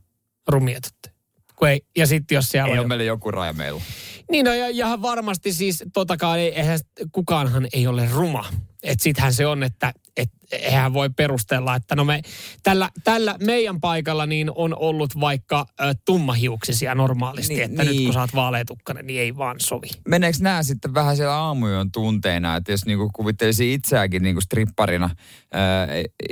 [0.48, 1.16] rumia tyttöjä.
[1.56, 2.80] Kun ei, ja sitten jos siellä Ei on...
[2.80, 3.82] ole meillä joku raja meillä.
[4.32, 6.80] Niin no, ja, ja varmasti siis totakaan ei, eihän
[7.12, 8.46] kukaanhan ei ole ruma.
[8.84, 12.22] Että sittenhän se on, että et, eihän voi perustella, että no me
[12.64, 18.04] tällä, tällä meidän paikalla niin on ollut vaikka ö, tummahiuksisia normaalisti, Niin, että nyt niin.
[18.06, 19.88] kun sä oot vaaleetukkainen, niin ei vaan sovi.
[20.08, 25.10] Meneekö nämä sitten vähän siellä aamuyön tunteina, että jos niinku kuvittelisi itseäkin niinku stripparina,
[25.52, 25.88] ää,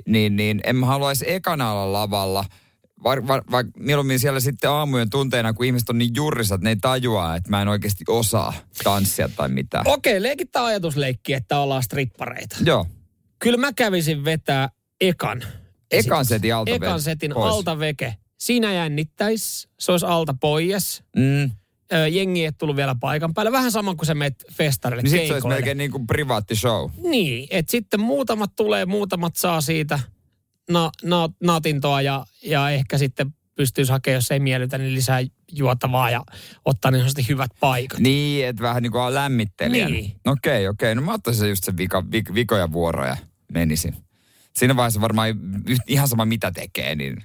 [0.07, 2.45] niin, niin en mä haluaisi ekana olla lavalla,
[3.03, 6.69] vaikka va, va, mieluummin siellä sitten aamujen tunteina, kun ihmiset on niin jurrissa, että ne
[6.69, 9.87] ei tajua, että mä en oikeasti osaa tanssia tai mitään.
[9.87, 12.57] Okei, leikitään ajatusleikki, että ollaan strippareita.
[12.65, 12.85] Joo,
[13.39, 14.69] Kyllä mä kävisin vetää
[15.01, 15.43] ekan.
[15.91, 17.53] ekan setin alta Ekan setin pois.
[17.53, 18.15] altaveke.
[18.39, 21.03] Siinä jännittäisi, se olisi alta pois.
[21.15, 21.51] Mm.
[22.11, 23.51] Jengi ei tullut vielä paikan päälle.
[23.51, 26.89] Vähän sama kuin sä meet festarille Niin sitten se olisi melkein niin kuin privaatti show.
[26.97, 29.99] Niin, että sitten muutamat tulee, muutamat saa siitä
[30.69, 35.19] na, na, natintoa ja, ja ehkä sitten pystyisi hakemaan, jos ei miellytä, niin lisää
[35.51, 36.23] juotavaa ja
[36.65, 37.99] ottaa niin sanotusti hyvät paikat.
[37.99, 39.89] Niin, että vähän niin kuin lämmittelijä.
[39.89, 40.15] Niin.
[40.25, 40.95] Okei, okei.
[40.95, 43.17] No mä ottaisin just sen vika, vik, vikoja vuoroja
[43.53, 43.95] menisin.
[44.55, 45.29] Siinä vaiheessa varmaan
[45.87, 47.23] ihan sama mitä tekee, niin...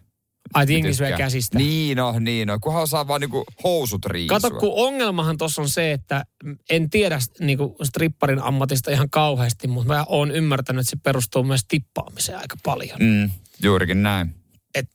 [0.55, 1.19] Ai, syö tykkää.
[1.19, 1.59] käsistä.
[1.59, 2.59] Niin no, niin no.
[2.61, 4.41] Kunhan osaa vaan niinku housut riisua.
[4.41, 6.25] Kato, kun ongelmahan tuossa on se, että
[6.71, 11.43] en tiedä niin kuin stripparin ammatista ihan kauheasti, mutta mä oon ymmärtänyt, että se perustuu
[11.43, 12.99] myös tippaamiseen aika paljon.
[13.01, 13.31] Mm,
[13.63, 14.35] juurikin näin.
[14.75, 14.91] Et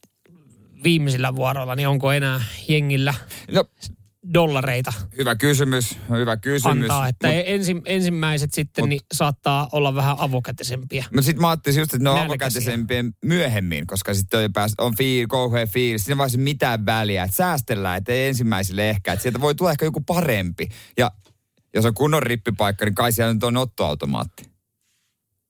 [0.83, 3.13] viimeisillä vuoroilla, niin onko enää jengillä
[3.51, 3.65] No,
[4.33, 6.81] dollareita hyvä kysymys, hyvä kysymys.
[6.83, 7.07] antaa.
[7.07, 11.05] Että Mut- ensi, ensimmäiset sitten mut- niin saattaa olla vähän avokätisempiä.
[11.09, 12.33] Mutta sitten mä ajattelin just, että ne on Nälkäisiä.
[12.33, 16.03] avokätisempien myöhemmin, koska sitten on, pääs, on fiil, kauhea fiilis.
[16.03, 19.13] Siinä vaiheessa mitään väliä, että säästellään, että ensimmäisille ehkä.
[19.13, 20.69] Että sieltä voi tulla ehkä joku parempi.
[20.97, 21.11] Ja
[21.73, 24.52] jos on kunnon rippipaikka, niin kai siellä nyt on ottoautomaatti.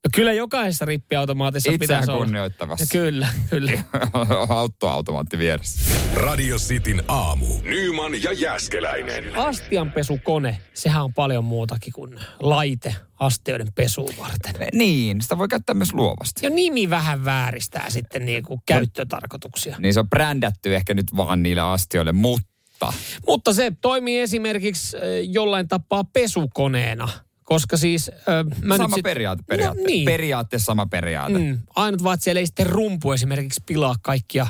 [0.04, 2.26] No kyllä jokaisessa rippiautomaatissa Itseään pitäisi olla.
[2.26, 2.86] kunnioittavassa.
[2.92, 3.72] Kyllä, kyllä.
[4.50, 5.96] Autoautomaatti vieressä.
[6.14, 7.46] Radio Cityn aamu.
[7.64, 9.36] Nyman ja Jäskeläinen.
[9.36, 14.68] Astianpesukone, sehän on paljon muutakin kuin laite astioiden pesuun varten.
[14.74, 16.46] Niin, sitä voi käyttää myös luovasti.
[16.46, 19.76] Ja nimi vähän vääristää sitten niin kuin käyttötarkoituksia.
[19.80, 22.94] Niin se on brändätty ehkä nyt vaan niille astioille, mutta
[23.28, 27.10] Mutta se toimii esimerkiksi äh, jollain tapaa pesukoneena,
[27.44, 28.10] koska siis...
[28.10, 29.80] Äh, mä sama sit, periaate, periaate.
[29.82, 30.06] No, niin.
[30.06, 31.38] Periaatteessa sama periaate.
[31.38, 34.48] Mm, ainut vaan, että siellä ei sitten rumpu esimerkiksi pilaa kaikkia,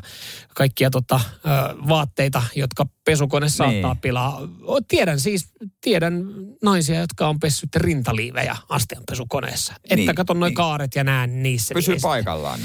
[0.56, 1.39] kaikkia tota, ö,
[1.88, 4.01] vaatteita, jotka pesukone saattaa Niin.
[4.01, 4.41] pilaa.
[4.88, 5.49] Tiedän siis,
[5.82, 6.23] tiedän
[6.63, 9.73] naisia, jotka on pessyt rintaliivejä astianpesukoneessa.
[9.84, 10.56] Että Niin, katon noin niin.
[10.56, 11.73] kaaret ja näen niissä.
[11.73, 12.60] Niin ei- paikallaan.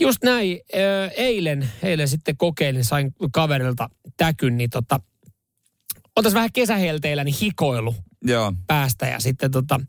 [0.00, 0.60] Just näin.
[0.74, 5.00] Ö, eilen, eilen sitten kokeilin, sain kaverilta täkyn, niin tota,
[6.16, 8.52] on tässä vähän kesähelteillä niin hikoilu Joo.
[8.66, 9.80] päästä ja sitten tota,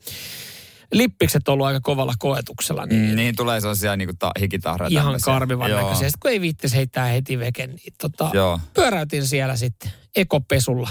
[0.93, 2.85] lippikset on ollut aika kovalla koetuksella.
[2.85, 4.89] Niin Mm, niin tulee sellaisia niinku ta- hikitahroja.
[4.89, 5.25] ihan tämmöisiä.
[5.33, 5.81] karmivan Joo.
[5.81, 6.09] näköisiä.
[6.09, 8.59] Sitten kun ei viittis heittää heti veken, niin tota, Joo.
[8.73, 10.89] pyöräytin siellä sitten ekopesulla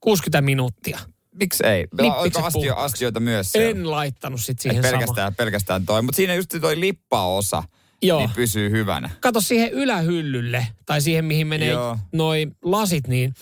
[0.00, 0.98] 60 minuuttia.
[1.34, 1.80] Miksi ei?
[1.92, 3.70] Lippikset Oliko astio, astioita myös siellä?
[3.70, 4.98] En laittanut sitten Et siihen samaan.
[4.98, 6.02] pelkästään, pelkästään toi.
[6.02, 7.62] Mutta siinä just toi lippaosa
[8.02, 8.18] Joo.
[8.18, 9.10] niin pysyy hyvänä.
[9.20, 11.98] Kato siihen ylähyllylle tai siihen, mihin menee Joo.
[12.12, 13.34] noi lasit, niin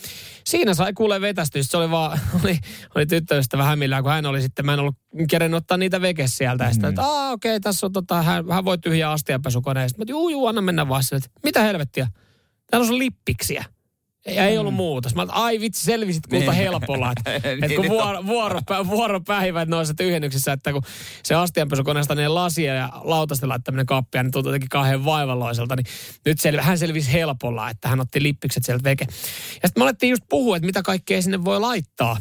[0.45, 1.63] siinä sai kuule vetästyä.
[1.63, 2.59] Se oli vaan, oli,
[2.95, 4.97] oli tyttöystävä hämillään, kun hän oli sitten, mä en ollut
[5.31, 6.65] kerennyt ottaa niitä veke sieltä.
[6.65, 9.89] Ja sitten, että aah okei, tässä on tota, hän, hän voi tyhjää astianpesukoneen.
[9.89, 12.09] Sitten mä, juu, juu, anna mennä vaan sille, että mitä helvettiä?
[12.71, 13.65] Täällä on lippiksiä.
[14.27, 15.11] Ja ei ollut muuta.
[15.15, 16.53] Mä, ai vitsi, selvisit kulta Niin.
[16.63, 17.13] helpolla.
[17.27, 20.83] Että Niin, et kun vuoro, vuoro, vuoropäivät noissa tyhjennyksissä, että kun
[21.23, 25.77] se astianpesukoneesta ne lasia ja lautasten laittaminen kappia, niin tuntuu jotenkin kauhean vaivalloiselta.
[25.77, 25.87] Niin
[26.25, 29.07] nyt sel, hän selvisi helpolla, että hän otti lippikset sieltä veke.
[29.63, 32.17] Ja sitten me alettiin just puhua, että mitä kaikkea sinne voi laittaa.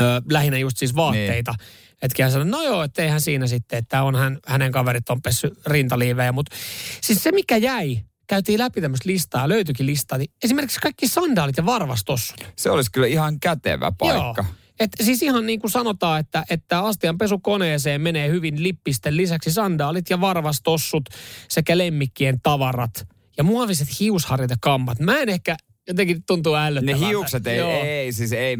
[0.00, 1.54] Ö, lähinnä just siis vaatteita.
[1.58, 1.68] Niin.
[2.02, 5.22] Että hän sanoi, no joo, että eihän siinä sitten, että on hän, hänen kaverit on
[5.22, 6.32] pessy rintaliivejä.
[6.32, 6.56] Mutta
[7.00, 11.66] siis se, mikä jäi, käytiin läpi tämmöistä listaa, löytyikin listaa, niin esimerkiksi kaikki sandaalit ja
[11.66, 12.44] varvastossut.
[12.56, 14.42] Se olisi kyllä ihan kätevä paikka.
[14.42, 14.54] Joo.
[14.80, 20.20] Et siis ihan niin kuin sanotaan, että, että astianpesukoneeseen menee hyvin lippisten lisäksi sandaalit ja
[20.20, 21.04] varvastossut
[21.48, 24.98] sekä lemmikkien tavarat ja muoviset hiusharjat ja kammat.
[24.98, 25.56] Mä en ehkä
[25.88, 27.06] jotenkin tuntuu Ne ällöttävältä.
[27.06, 27.70] hiukset ei, Joo.
[27.84, 28.56] ei, siis ei,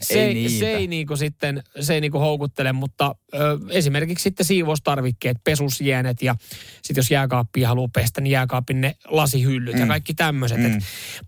[0.00, 0.58] Se ei niitä.
[0.58, 3.38] se ei niinku sitten, se ei niinku houkuttele, mutta ö,
[3.70, 6.34] esimerkiksi sitten siivoustarvikkeet, pesusjäänet ja
[6.82, 9.80] sitten jos jääkaappia haluaa pestä, niin jääkaapin ne lasihyllyt mm.
[9.80, 10.58] ja kaikki tämmöiset.
[10.60, 10.78] Mm.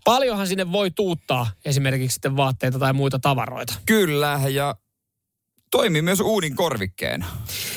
[0.05, 3.73] Paljonhan sinne voi tuuttaa esimerkiksi sitten vaatteita tai muita tavaroita.
[3.85, 4.75] Kyllä, ja
[5.71, 7.25] toimii myös uudin korvikkeena.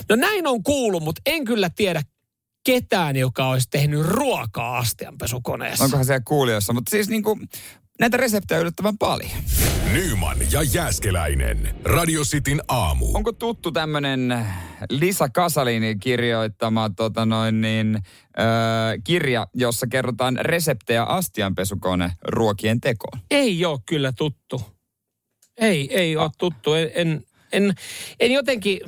[0.08, 2.02] No näin on kuullut, mutta en kyllä tiedä
[2.72, 5.84] ketään, joka olisi tehnyt ruokaa astianpesukoneessa.
[5.84, 7.38] Onkohan siellä kuulijoissa, mutta siis niinku,
[8.00, 9.30] näitä reseptejä yllättävän paljon.
[9.92, 11.74] Nyman ja Jääskeläinen.
[11.84, 13.06] Radio Cityn aamu.
[13.14, 14.46] Onko tuttu tämmönen
[14.90, 17.98] Lisa Kasalinin kirjoittama tota noin niin,
[18.38, 18.44] öö,
[19.04, 23.20] kirja, jossa kerrotaan reseptejä astianpesukone ruokien tekoon?
[23.30, 24.62] Ei ole kyllä tuttu.
[25.56, 26.74] Ei, ei ole tuttu.
[26.74, 27.74] En, en, en,
[28.20, 28.80] en jotenkin,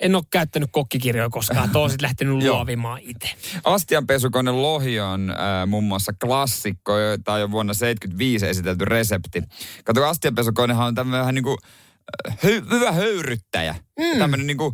[0.00, 1.70] en ole käyttänyt kokkikirjoja koskaan.
[1.70, 3.28] Tuo on sitten lähtenyt luovimaan itse.
[3.64, 5.36] Astianpesukone lohi on äh,
[5.66, 9.42] muun muassa klassikko, jota on jo vuonna 75 esitelty resepti.
[9.84, 11.58] Kato, astianpesukonehan on tämmöinen vähän niin kuin
[12.28, 13.74] äh, hy, hyvä höyryttäjä.
[13.98, 14.18] Mm.
[14.18, 14.72] Tämmöinen niin kuin,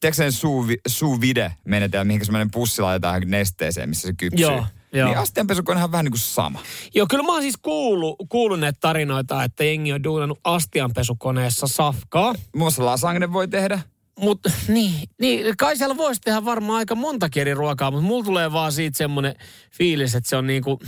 [0.00, 4.46] tiedätkö sen sous, sous vide menetelmä, mihin semmoinen pussi laitetaan nesteeseen, missä se kypsyy.
[4.46, 5.08] Joo, joo.
[5.08, 6.60] Niin astianpesukonehan on vähän niin kuin sama.
[6.94, 12.32] Joo, kyllä mä oon siis kuullut, kuullut näitä tarinoita, että jengi on duunannut astianpesukoneessa safkaa.
[12.32, 13.80] Muun muassa lasagne voi tehdä.
[14.20, 18.52] Mutta niin, niin, kai siellä voisi tehdä varmaan aika monta eri ruokaa, mutta mulla tulee
[18.52, 19.34] vaan siitä semmoinen
[19.72, 20.78] fiilis, että se on niin kuin,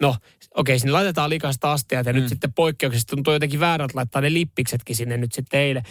[0.00, 0.16] no
[0.54, 2.18] okei, sinne laitetaan likaista astiat ja mm.
[2.18, 5.82] nyt sitten poikkeuksisesti tuntuu jotenkin väärältä laittaa ne lippiksetkin sinne nyt sitten eilen.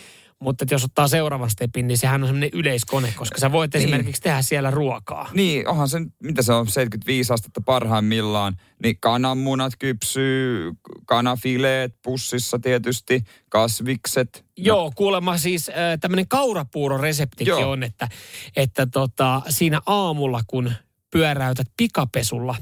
[0.41, 3.83] Mutta jos ottaa seuraavan stepin, niin sehän on semmoinen yleiskone, koska sä voit Niin.
[3.83, 5.29] esimerkiksi tehdä siellä ruokaa.
[5.33, 8.57] Niin, onhan se, mitä se on, 75 astetta parhaimmillaan.
[8.83, 10.71] Niin kananmunat kypsyy,
[11.05, 14.45] kanafileet pussissa tietysti, kasvikset.
[14.57, 17.71] Joo, kuulemma siis äh, tämmöinen kaurapuuroreseptikin Joo.
[17.71, 18.07] on, että,
[18.55, 20.71] että tota, siinä aamulla kun
[21.11, 22.55] pyöräytät pikapesulla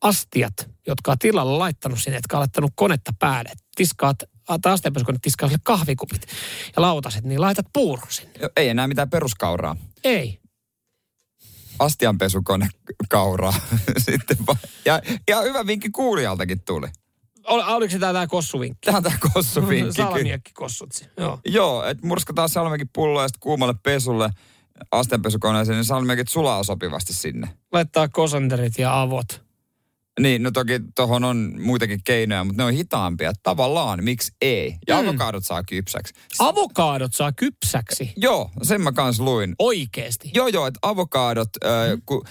[0.00, 0.54] astiat,
[0.86, 4.22] jotka on tilalla laittanut sinne, etkä laittanut konetta päälle, tiskaat,
[4.62, 6.26] tai astianpesukone tiskaa sille kahvikupit
[6.76, 8.32] ja lautaset, niin laitat puuron sinne.
[8.56, 9.76] Ei enää mitään peruskauraa.
[10.04, 10.38] Ei.
[11.78, 12.68] Astianpesukone
[13.08, 13.54] kauraa.
[14.10, 16.86] Sitten va- ja, ja hyvä vinkki kuulijaltakin tuli.
[17.44, 18.78] Ol, oliko se tämä kossuvinkki?
[18.84, 19.92] Tämä on tämä kossuvinkki.
[19.92, 20.90] Salmiakki kossut.
[21.16, 21.40] Joo.
[21.46, 24.30] Joo, että murskataan salmiakin pulloa ja sitten kuumalle pesulle
[24.90, 27.48] astianpesukoneeseen, niin salmiakit sulaa sopivasti sinne.
[27.72, 29.47] Laittaa kosanterit ja avot.
[30.18, 33.32] Niin, no toki tuohon on muitakin keinoja, mutta ne on hitaampia.
[33.42, 34.76] Tavallaan, miksi ei?
[34.88, 35.08] Ja Mm.
[35.08, 36.14] avokadot saa kypsäksi.
[36.38, 38.12] Avokaadot saa kypsäksi.
[38.16, 39.54] Joo, sen mä kans luin.
[39.58, 40.30] Oikeesti.
[40.34, 42.02] Joo, joo, että avokadot, mm.
[42.06, 42.24] kun,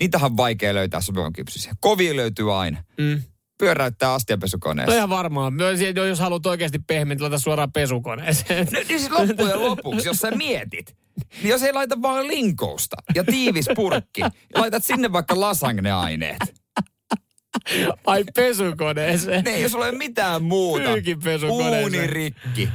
[0.00, 1.72] niitähän on vaikea löytää sopivan kypsyisiä.
[1.80, 2.84] Kovia löytyy aina.
[2.98, 3.22] Mm.
[3.58, 4.96] Pyöräyttää No astianpesukoneessa.
[4.96, 5.52] ihan varmaan.
[5.54, 8.66] Myös jos haluat oikeasti pehmeä, laita suoraan pesukoneeseen.
[8.72, 10.96] No, niin siis loppujen lopuksi, jos sä mietit,
[11.42, 14.20] niin jos ei laita vaan linkousta ja tiivis purkki,
[14.54, 16.38] laitat sinne vaikka lasagneaineet.
[18.06, 19.44] Ai pesukoneeseen.
[19.44, 20.84] Ne ei jos ole mitään muuta.
[20.84, 21.82] Pyykinpesukoneeseen.
[21.82, 22.68] Uuni rikki.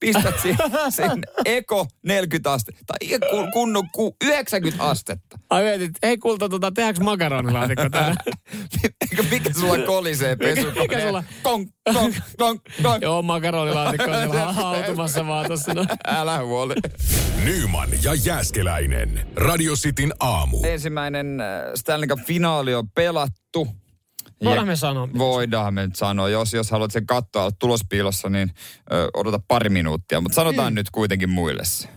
[0.00, 0.56] Pistät si-
[0.96, 2.84] sinne eko 40 astetta.
[2.86, 5.38] Tai kun- kunnon ku- 90 astetta.
[5.50, 8.16] Ai mietit, hei kulta, tota, tehdäänkö makaronilaatikko täällä?
[9.10, 10.78] Eikö mikä sulla kolisee pesukoneen?
[10.82, 13.02] mikä sulla- Kong, kong, kong, kong.
[13.02, 15.74] Joo, makaronilaatikko on siellä hautumassa vaan tossa.
[15.74, 15.84] No.
[16.06, 16.74] Älä huoli.
[17.44, 19.26] Nyman ja Jääskeläinen.
[19.36, 20.62] Radio Cityn aamu.
[20.64, 23.68] Ensimmäinen äh, Stanley Cup-finaali on pelattu.
[24.44, 25.08] Voidaan me sanoa.
[25.18, 26.28] Voidaan me nyt sanoa.
[26.28, 28.50] Jos, jos haluat sen katsoa olla tulospiilossa, niin
[28.92, 30.20] ö, odota pari minuuttia.
[30.20, 30.74] Mutta sanotaan Mm.
[30.74, 31.88] nyt kuitenkin muille se.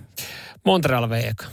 [0.66, 1.46] Montreal vei eka.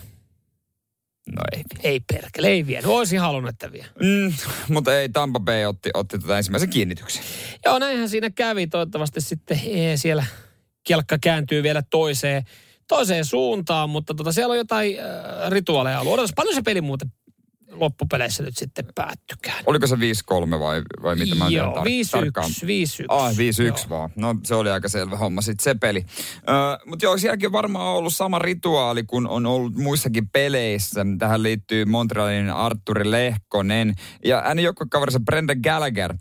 [1.36, 1.62] No ei.
[1.82, 2.86] Ei perkele, ei vienyt.
[2.90, 3.86] Olisin halunnut, että vie.
[4.00, 4.32] Mm,
[4.68, 7.24] mutta ei, Tampa Bay otti, otti tota ensimmäisen kiinnityksen.
[7.64, 8.66] Joo, näinhän siinä kävi.
[8.66, 10.24] Toivottavasti sitten ee, siellä
[10.88, 12.44] kelkka kääntyy vielä toiseen,
[12.88, 16.14] toiseen suuntaan, mutta tota, siellä on jotain äh, rituaaleja ollut.
[16.14, 17.12] Odotas, paljon se peli muuten
[17.74, 19.64] loppupeleissä nyt sitten päättykään?
[19.66, 19.98] Oliko se 5-3
[20.60, 23.04] vai, vai mitä mä Joo, tar- 5-1, 5-1.
[23.08, 23.76] Ah, 5-1 Joo.
[23.90, 24.10] vaan.
[24.16, 26.04] No se oli aika selvä homma sitten se peli.
[26.48, 26.54] Öö,
[26.86, 31.06] Mutta joo, sielläkin on varmaan ollut sama rituaali kuin on ollut muissakin peleissä.
[31.18, 36.14] Tähän liittyy Montrealin Arturi Lehkonen ja hänen joukkuekaverissa Brenda Gallagher.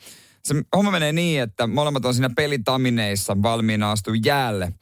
[0.43, 4.73] Se homma menee niin, että molemmat on siinä pelitamineissa valmiina astua jäälle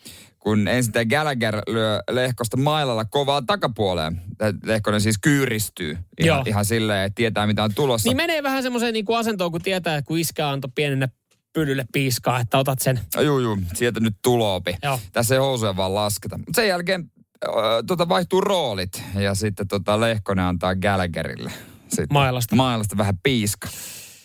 [0.44, 4.22] kun ensin tämä Gallagher lyö Lehkosta mailalla kovaa takapuoleen.
[4.64, 6.44] Lehkonen siis kyyristyy ihan, Joo.
[6.48, 8.10] ihan silleen, että tietää mitä on tulossa.
[8.10, 11.08] Niin menee vähän semmoiseen niin asentoon, kun tietää, että kun iskä antoi pienenä
[11.54, 13.00] pyllylle piiskaa, että otat sen.
[13.22, 14.76] Juu, juu, sieltä nyt tuloopi.
[14.84, 15.00] Joo.
[15.14, 16.38] Tässä ei housuja vaan lasketa.
[16.38, 17.12] Mutta sen jälkeen
[17.46, 17.52] äh,
[17.88, 21.52] tota, vaihtuu roolit ja sitten tota, Lehkonen antaa Gallagherille.
[21.88, 22.56] Sitten Mailasta.
[22.56, 23.68] Mailasta vähän piiska.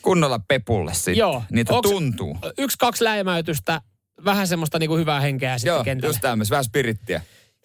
[0.02, 1.16] Kunnolla pepulle sitten.
[1.16, 1.42] Joo.
[1.52, 2.38] Niitä Onks- tuntuu.
[2.58, 3.80] Yksi, kaksi läimäytystä,
[4.24, 6.10] vähän semmoista niin kuin hyvää henkeä sitten Joo, kentällä.
[6.10, 7.20] just tämmöistä, vähän spirittiä.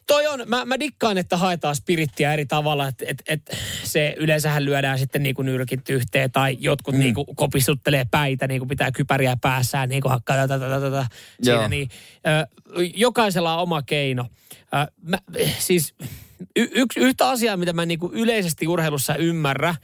[0.08, 4.66] Toi on, mä, mä dikkaan, että haetaan spirittiä eri tavalla, että et, et se yleensähän
[4.66, 7.00] lyödään sitten niinku nyrkit yhteen tai jotkut mm.
[7.00, 11.06] niinku kopistuttelee päitä, niinku pitää kypäriä päässään, niinku hakkaa tätä, tätä, tätä,
[11.42, 11.90] siinä niin.
[12.28, 12.48] Ö,
[12.96, 14.28] jokaisella on oma keino.
[14.58, 15.18] Ö, mä,
[15.60, 15.96] siis
[16.56, 19.76] y, yksi, yhtä asiaa, mitä mä niinku yleisesti urheilussa ymmärrä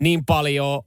[0.00, 0.82] niin paljon,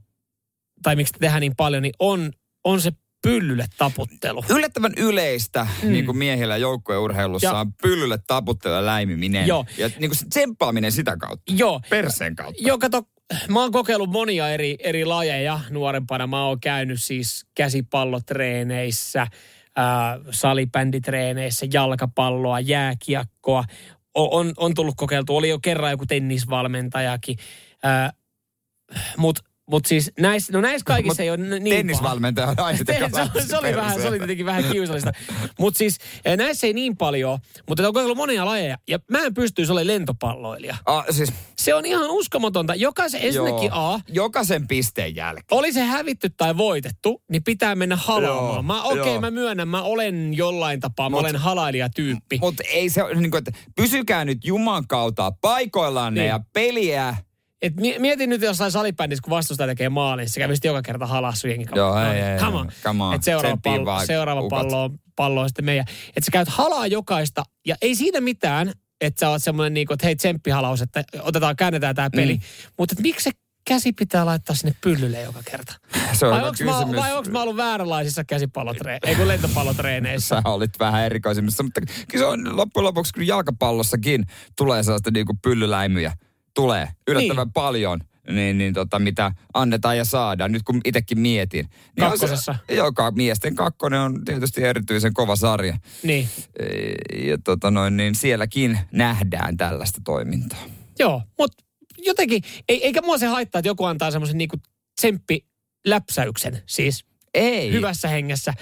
[0.84, 2.32] tai miksi tehdään niin paljon, niin on,
[2.64, 2.92] on se
[3.22, 4.44] pyllylle taputtelu.
[4.50, 5.92] Yllättävän yleistä mm.
[5.92, 9.48] niin kuin miehillä joukkueurheilussa Ja- on pyllylle taputtelu ja läimiminen.
[9.48, 9.66] Joo.
[9.78, 11.54] Ja niin kuin se tsemppaaminen sitä kautta.
[11.56, 11.82] Joo.
[11.90, 12.64] Perseen kautta.
[12.64, 13.04] Joo, kato,
[13.48, 16.28] mä oon kokeillut monia eri, eri lajeja nuorempana.
[16.28, 19.28] Mä oon käynyt siis käsipallotreeneissä,
[19.76, 23.64] ää, salibänditreeneissä, jalkapalloa, jääkiekkoa.
[24.18, 27.38] O, on, on tullut kokeiltu, oli jo kerran joku tennisvalmentajakin.
[29.18, 32.84] Mutta mut siis näissä, no näissä kaikissa ei ole niin Tennisvalmentaja on aina se,
[33.48, 35.12] se, oli vähän, se oli tietenkin vähän kiusallista.
[35.60, 38.78] Mutta siis eh, näissä ei niin paljon, mutta on kokeillut monia lajeja.
[38.88, 40.78] Ja mä en pystyisi olemaan lentopalloilija.
[40.86, 42.76] Ah, siis, Se on ihan uskomatonta.
[42.76, 45.46] Jokaisen ensinnäkin A, Jokaisen pisteen jälkeen.
[45.52, 48.66] oli se hävitty tai voitettu, niin pitää mennä halaamaan.
[48.66, 52.38] Mä, okei, okay, mä myönnän, mä olen jollain tapaa, mä Mut- olen halailijatyyppi.
[52.42, 56.30] Mutta ei se, niin kuin, että pysykää nyt Juman kautta paikoillanne Niin.
[56.30, 57.16] ja peliä.
[57.62, 61.06] Et mie- mietin nyt jossain salibändissä, kun vastustaja tekee maalin, niin se kävisi joka kerta
[61.06, 61.66] halassu jengi.
[61.76, 62.72] Joo, ei, No, ei, come on.
[62.84, 63.14] Come on.
[63.14, 65.86] Et seuraava, pallo, seuraava pallo, on, pallo on sitten meidän.
[66.08, 70.06] Että sä käyt halaa jokaista, ja ei siinä mitään, että sä oot semmoinen niinku, että
[70.06, 72.34] hei tsemppihalaus, että otetaan, käännetään tämä peli.
[72.34, 72.42] Mm.
[72.78, 73.32] Mutta miksi se
[73.68, 75.74] käsi pitää laittaa sinne pyllylle joka kerta?
[76.14, 80.42] Se on Vai hyvä onko mä, vai onks mä ollut vääränlaisissa käsipallotreeneissä, ei kun lentopallotreeneissä?
[80.46, 84.26] Sä olit vähän erikoisemmissa, mutta kyllä se on loppujen lopuksi, kyllä jalkapallossakin
[84.58, 86.14] tulee sellaista niinku pyllyläimyjä.
[86.58, 87.54] Tulee yllättävän Niin.
[87.54, 88.00] paljon.
[88.32, 91.66] Niin, niin tota, mitä annetaan ja saadaan, nyt kun itsekin mietin.
[91.70, 92.56] Niin Kakkosessa.
[92.68, 95.78] Se, joka miesten kakkonen on tietysti erityisen kova sarja.
[96.04, 96.28] Niin.
[97.24, 100.60] Ja tota noin, niin sielläkin nähdään tällaista toimintaa.
[101.00, 101.64] Joo, mutta
[101.98, 104.58] jotenkin, ei, eikä mua se haittaa, että joku antaa semmoisen niinku
[105.02, 107.72] tsemppiläpsäyksen, siis Ei.
[107.72, 108.54] hyvässä hengessä.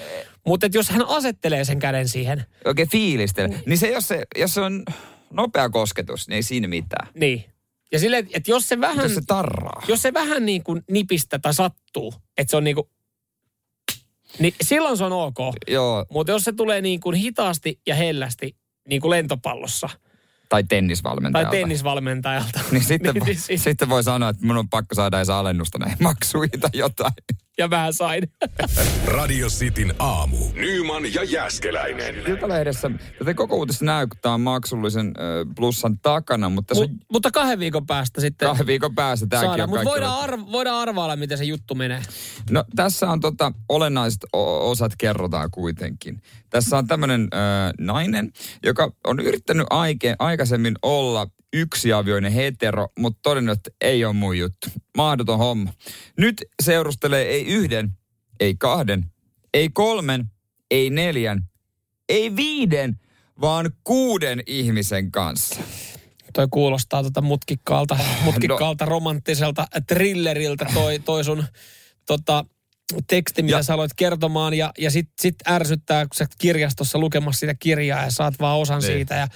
[0.47, 3.61] Mutta jos hän asettelee sen käden siihen, Oikein fiilistele.
[3.65, 4.83] Niin se jos, se, jos se on
[5.33, 7.07] nopea kosketus, niin ei siinä mitään.
[7.19, 7.45] niin.
[7.95, 9.81] Ja silleen, että jos se vähän, Jos se tarraa.
[9.87, 12.87] jos se vähän niin kuin nipistä tai sattuu, että se on niin kuin,
[14.39, 15.37] niin silloin se on ok.
[15.67, 18.55] Joo, Mutta jos se tulee niin kuin hitaasti ja hellästi,
[18.89, 19.97] niin kuin lentopallossa tai
[20.49, 21.51] tai tennisvalmentajalta.
[21.51, 25.29] tennisvalmentajalta, Niin sitten, niin, niin, sit- sitten voi sanoa, että minun on pakko saada edes
[25.29, 27.13] alennusta näihin maksuihin tai jotain.
[27.57, 28.23] Ja vähän sain.
[29.17, 30.37] Radio Cityn aamu.
[30.53, 32.15] Nyman ja Jäskeläinen.
[32.27, 37.85] Iltalehdessä tätä koko uutista näyttää maksullisen ö, plussan takana, mutta se Mut, mutta kahden viikon
[37.85, 39.63] päästä sitten kahden viikon päästä tämäkin saadaan.
[39.63, 42.01] on Mutta kaikki voidaan, arv- voidaan arvailla, miten se juttu menee.
[42.49, 46.21] No tässä on tota, olennaiset o- osat kerrotaan kuitenkin.
[46.49, 47.37] Tässä on tämmöinen ö,
[47.79, 48.31] nainen,
[48.63, 54.67] joka on yrittänyt aike, aikaisemmin olla yksiavioinen hetero, mutta todennut, että ei ole mun juttu.
[54.97, 55.73] Mahdoton homma.
[56.17, 57.91] Nyt seurustelee ei yhden,
[58.39, 59.05] ei kahden,
[59.53, 60.25] ei kolmen,
[60.71, 61.43] ei neljän,
[62.09, 62.99] ei viiden,
[63.41, 65.55] vaan kuuden ihmisen kanssa.
[66.33, 71.43] Toi kuulostaa tota mutkikkaalta, mutkikkaalta romanttiselta thrilleriltä toi, toi sun
[72.05, 72.45] tota,
[73.07, 74.53] teksti, mitä Ja- sä aloit kertomaan.
[74.53, 78.81] Ja, ja sit, sit ärsyttää, kun sä kirjastossa lukemassa sitä kirjaa ja saat vaan osan
[78.81, 78.91] Niin.
[78.93, 79.15] siitä.
[79.15, 79.27] Ja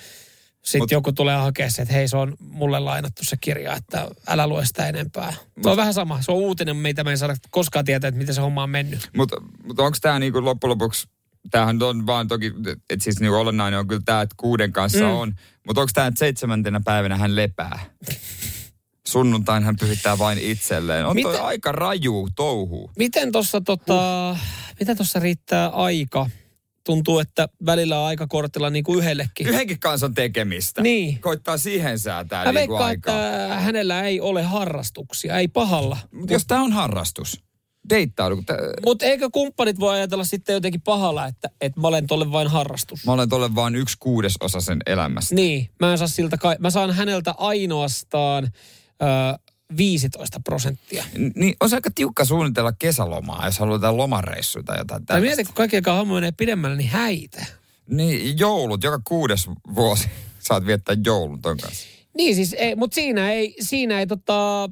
[0.64, 4.08] sitten Mut- joku tulee hakemaan se, että hei se on mulle lainattu se kirja, että
[4.28, 5.34] älä lue sitä enempää.
[5.64, 6.22] Se on vähän sama.
[6.22, 9.10] Se on uutinen, mitä me ei saada koskaan tietää, että miten se homma on mennyt.
[9.18, 11.08] Mutta mut onko tämä niinku loppujen lopuksi,
[11.52, 12.54] tämähän on vaan toki,
[12.90, 15.12] että siis niinku olennainen on kyllä tämä, että kuuden kanssa Mm.
[15.12, 15.36] on.
[15.68, 17.80] Mutta onko tämä, että seitsemäntenä päivänä hän lepää?
[19.08, 21.06] Sunnuntain hän pyhittää vain itselleen.
[21.06, 22.92] On toi Miten- aika raju touhu.
[22.98, 24.38] Miten tuossa tota,
[24.80, 26.30] miten tossa riittää aika?
[26.90, 29.48] Tuntuu, että välillä on aika kortilla niin kuin yhdellekin.
[29.48, 30.82] Yhdenkin kanssa on tekemistä.
[30.82, 31.22] Niin.
[31.22, 33.44] Koittaa siihen säätää Mä niinku veikkaan, aikaa.
[33.44, 35.98] että hänellä ei ole harrastuksia, ei pahalla.
[36.12, 37.44] Mut jos tämä on harrastus,
[37.90, 38.44] deittaudu.
[38.86, 43.06] Mutta eikö kumppanit voi ajatella sitten jotenkin pahalla, että, että mä olen tolle vain harrastus?
[43.06, 45.36] Mä olen tolle vain yksi kuudesosa sen elämästä.
[45.36, 48.44] Niin, mä, en saa siltä kai, mä saan häneltä ainoastaan
[49.02, 49.06] ö,
[49.78, 51.04] 15 prosenttia.
[51.36, 55.36] Niin on se aika tiukka suunnitella kesälomaa, jos haluaa jotain lomareissuja tai jotain Tai tällaista.
[55.36, 57.46] mieti, kun kaikki, joka homma menee pidemmälle, niin häitä.
[57.90, 60.08] Niin, joulut, joka kuudes vuosi
[60.48, 61.88] saat viettää joulun ton kanssa.
[62.18, 64.70] Niin siis, ei, mutta siinä ei, siinä ei tota,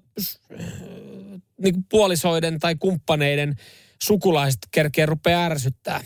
[1.62, 3.56] niin puolisoiden tai kumppaneiden
[4.04, 6.04] sukulaiset kerkeä rupea ärsyttää.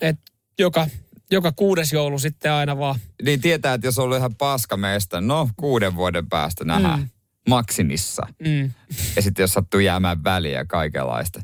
[0.00, 0.16] Et
[0.58, 0.86] joka,
[1.30, 3.00] joka kuudes joulu sitten aina vaan.
[3.22, 7.08] Niin tietää, että jos on ollut ihan paskameesta, no kuuden vuoden päästä nähdään mm.
[7.48, 8.26] Maksimissa.
[8.46, 8.70] Mm.
[9.16, 11.42] Ja sitten jos sattuu jäämään väliä ja kaikenlaista.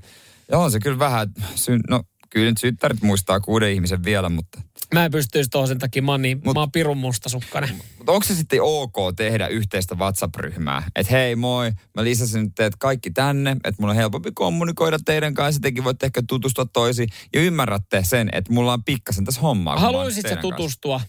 [0.51, 4.61] Ja on se kyllä vähän, syn, no kyllä nyt syttärit muistaa kuuden ihmisen vielä, mutta,
[4.95, 7.71] Mä en pystyisi tuohon sen takia, mä oon, niin, Mut- mä oon pirun mustasukkainen.
[7.99, 10.83] mutta onko se sitten ok tehdä yhteistä WhatsApp-ryhmää?
[10.97, 15.35] Että hei moi, mä lisäsin nyt teet kaikki tänne, että mulla on helpompi kommunikoida teidän
[15.35, 19.75] kanssa, tekin voitte ehkä tutustua toisiin ja ymmärrätte sen, että mulla on pikkasen tässä hommaa.
[19.75, 21.01] kun mä oon Haluaisit sä teidän kanssa.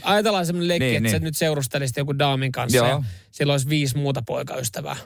[0.00, 0.12] Tutustua?
[0.12, 1.24] Ajatellaan semmoinen leikki, Niin, että sä niin.
[1.24, 2.86] nyt seurustelisit joku daamin kanssa Joo.
[2.88, 4.96] ja sillä olisi viisi muuta poikaystävää.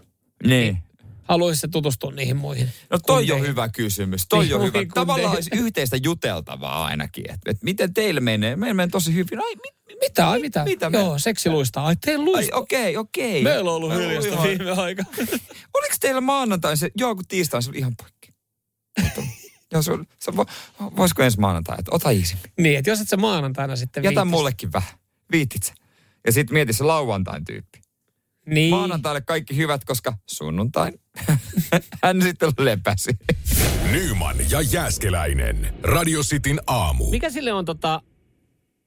[0.47, 0.79] Niin.
[1.23, 2.69] Haluaisi se tutustua niihin muihin.
[2.91, 4.27] No toi on hyvä kysymys.
[4.29, 4.79] Toi Niin, on hyvä.
[4.95, 7.25] Tavallaan olisi yhteistä juteltavaa ainakin.
[7.31, 8.57] Että et miten teillä menee?
[8.57, 9.39] Meillä menee tosi hyvin.
[9.45, 10.65] Ai, mit, Mitä, ai mitä?
[10.65, 11.87] mitä me- Joo, seksi luistaa.
[11.87, 12.59] Ai teillä ai luistaa.
[12.59, 13.43] okei, okei.
[13.43, 15.05] Meillä on ollut ihan- viime aika.
[15.77, 18.16] Oliko teillä maanantai se, joo kun tiistai se oli ihan poikki.
[19.81, 20.47] Se, on- se, vo-
[20.97, 22.51] voisiko ensi maanantai, että ota iisimmin.
[22.59, 24.93] niin, että jos et sä maanantaina sitten Jätä mullekin vähän.
[25.33, 25.75] Viitit sä.
[26.27, 27.81] Ja sitten mieti se lauantain tyyppi.
[28.47, 28.71] Niin.
[28.71, 30.95] Maanantaille kaikki hyvät, koska sunnuntain
[32.05, 33.11] hän sitten lepäsi.
[33.91, 35.75] Nyman ja Jääskeläinen.
[35.83, 37.11] Radio Cityn aamu.
[37.11, 38.03] Mikä sille on tota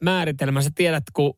[0.04, 0.62] määritelmä?
[0.62, 1.34] Sä tiedät, kun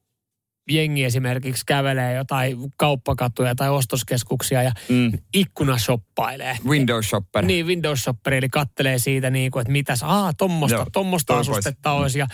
[0.70, 5.12] jengi esimerkiksi kävelee jotain kauppakatuja tai ostoskeskuksia ja Mm.
[5.34, 6.57] ikkuna shoppailee.
[6.68, 7.45] Windows shopper.
[7.45, 11.91] Niin, Windows Shopperi, eli kattelee siitä niin kuin, että mitäs, aa, tommosta, Joo, tommosta asustetta
[11.91, 12.20] olisi.
[12.20, 12.28] Ja,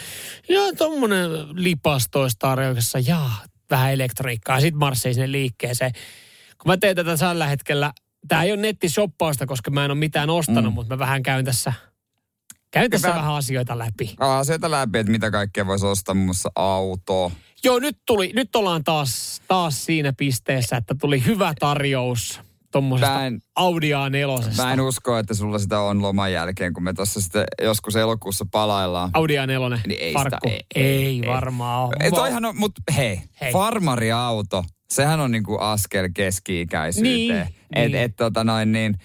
[0.49, 4.59] ja tommonen lipas toisi tarjouksessa, jaa, vähän elektroniikkaa.
[4.61, 5.91] Sitten marssii sinne liikkeeseen.
[6.57, 7.93] Kun mä teen tätä tällä hetkellä,
[8.27, 10.75] tää ei ole nettishoppausta, koska mä en ole mitään ostanut, mm.
[10.75, 11.73] mutta mä vähän käyn tässä,
[12.71, 13.17] käyn tässä Hyvä.
[13.19, 14.15] vähän asioita läpi.
[14.19, 17.31] Asioita läpi, että mitä kaikkea voisi ostaa, muun muassa auto.
[17.63, 22.41] Joo, nyt tuli, nyt ollaan taas, taas siinä pisteessä, että tuli hyvä tarjous
[22.71, 23.19] tuommoisesta
[23.55, 24.55] Audi A4.
[24.57, 28.45] Mä en usko, että sulla sitä on loman jälkeen, kun me tuossa sitten joskus elokuussa
[28.51, 29.09] palaillaan.
[29.13, 30.49] Audi A4, Niin ei farkku.
[30.49, 31.95] ei- ei, ei- varmaan ole.
[31.99, 33.23] Ei, toihan on, mutta hei, Hei.
[33.41, 37.27] hei, farmariauto, sehän on niinku askel keski-ikäisyyteen.
[37.27, 37.55] Niin,
[37.85, 37.95] et, niin.
[38.03, 38.95] et, tota noin, niin,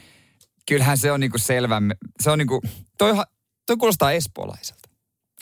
[0.69, 1.83] kyllähän se on niinku selvä,
[2.21, 2.61] se on niinku,
[2.99, 3.25] toihan,
[3.67, 4.82] toi kuulostaa espoolaiselta.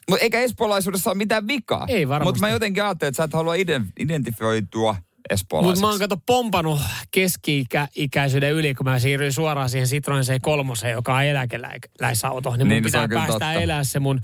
[0.08, 1.84] Mutta eikä espoolaisuudessa ole mitään vikaa.
[1.88, 2.28] Ei varmasti.
[2.28, 5.80] Mutta mä jotenkin ajattelin, että sä et halua iden, identifioitua Mutta espoolaiseksi.
[5.82, 6.80] mä oon kato pompannut
[7.10, 12.50] keski-ikäisyyden yli, kun mä siirryin suoraan siihen Citroen C3, joka on eläkeläisauto.
[12.50, 13.52] Niin mun Niin, se pitää päästä totta.
[13.52, 14.20] elää se mun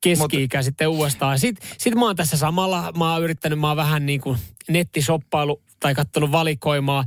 [0.00, 1.38] keski-ikä sitten uudestaan.
[1.38, 4.38] Sitten sit mä oon tässä samalla, mä oon yrittänyt, mä oon vähän niin kuin
[4.68, 7.04] nettishoppailu tai kattonut valikoimaa.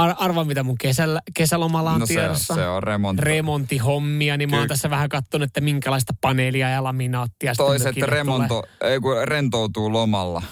[0.00, 2.54] Ar- arva, mitä mun kesällä, kesälomalla on no se, tiedossa.
[2.54, 3.24] se on remontti.
[3.24, 9.00] remonttihommia, niin mä oon tässä vähän kattonut, että minkälaista paneelia ja laminaattia Toiset remonto, ei
[9.00, 10.42] kun rentoutuu lomalla.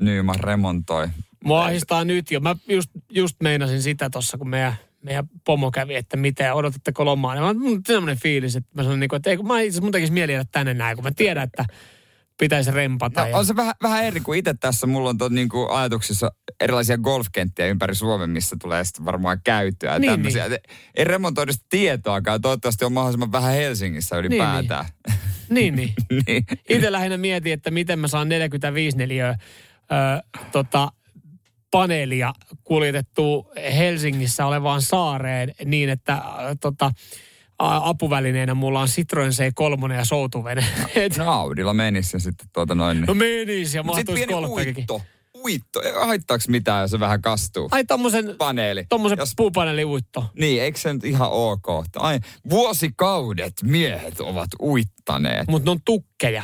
[0.00, 1.08] Nyman remontoi.
[1.44, 2.40] Mua ahistaa nyt jo.
[2.40, 7.34] Mä just, just meinasin sitä tuossa, kun meidän, meidän pomo kävi, että mitä odotatteko lomaa.
[7.34, 9.80] Ja mä mun sellainen fiilis, että mä sanoin, niin kuin, että ei, kun mä itse
[9.80, 11.64] mun tekisi mieli jäädä tänne näin, kun mä tiedän, että
[12.38, 13.20] pitäisi rempata.
[13.20, 13.36] No, ja...
[13.36, 14.86] on se vähän, vähän eri kuin itse tässä.
[14.86, 19.98] Mulla on to, niin kuin ajatuksissa erilaisia golfkenttiä ympäri Suomen, missä tulee sitten varmaan käyttöä
[19.98, 20.44] Niin, tämmöisiä.
[20.94, 22.40] Ei remontoida tietoakaan.
[22.40, 24.84] Toivottavasti on mahdollisimman vähän Helsingissä ylipäätään.
[25.50, 25.94] Niin, niin.
[26.26, 26.44] niin.
[26.68, 29.36] Itse lähinnä mietin, että miten mä saan 45 neliöä ö,
[30.52, 30.92] tota,
[31.70, 32.32] paneelia
[32.64, 36.90] kuljetettua Helsingissä olevaan saareen niin, että ö, tota,
[37.58, 40.64] apuvälineenä mulla on Citroen C3 ja soutuvene.
[40.94, 43.00] Et, No Audilla menisi ja sitten tuota noin.
[43.00, 44.80] no menis ja mahtuisi golfpekikin.
[44.90, 45.02] uitto.
[45.44, 45.82] Uitto.
[45.82, 47.68] Ei Haittaako mitään, jos se vähän kastuu?
[47.70, 48.84] Ai tommosen, Paneeli.
[48.88, 50.24] tommosen Jos- puupaneeliuitto.
[50.38, 51.66] Niin, eikö se nyt ihan ok?
[51.96, 55.48] Ai, vuosikaudet miehet ovat uittaneet.
[55.48, 56.42] Mutta ne on tukkeja.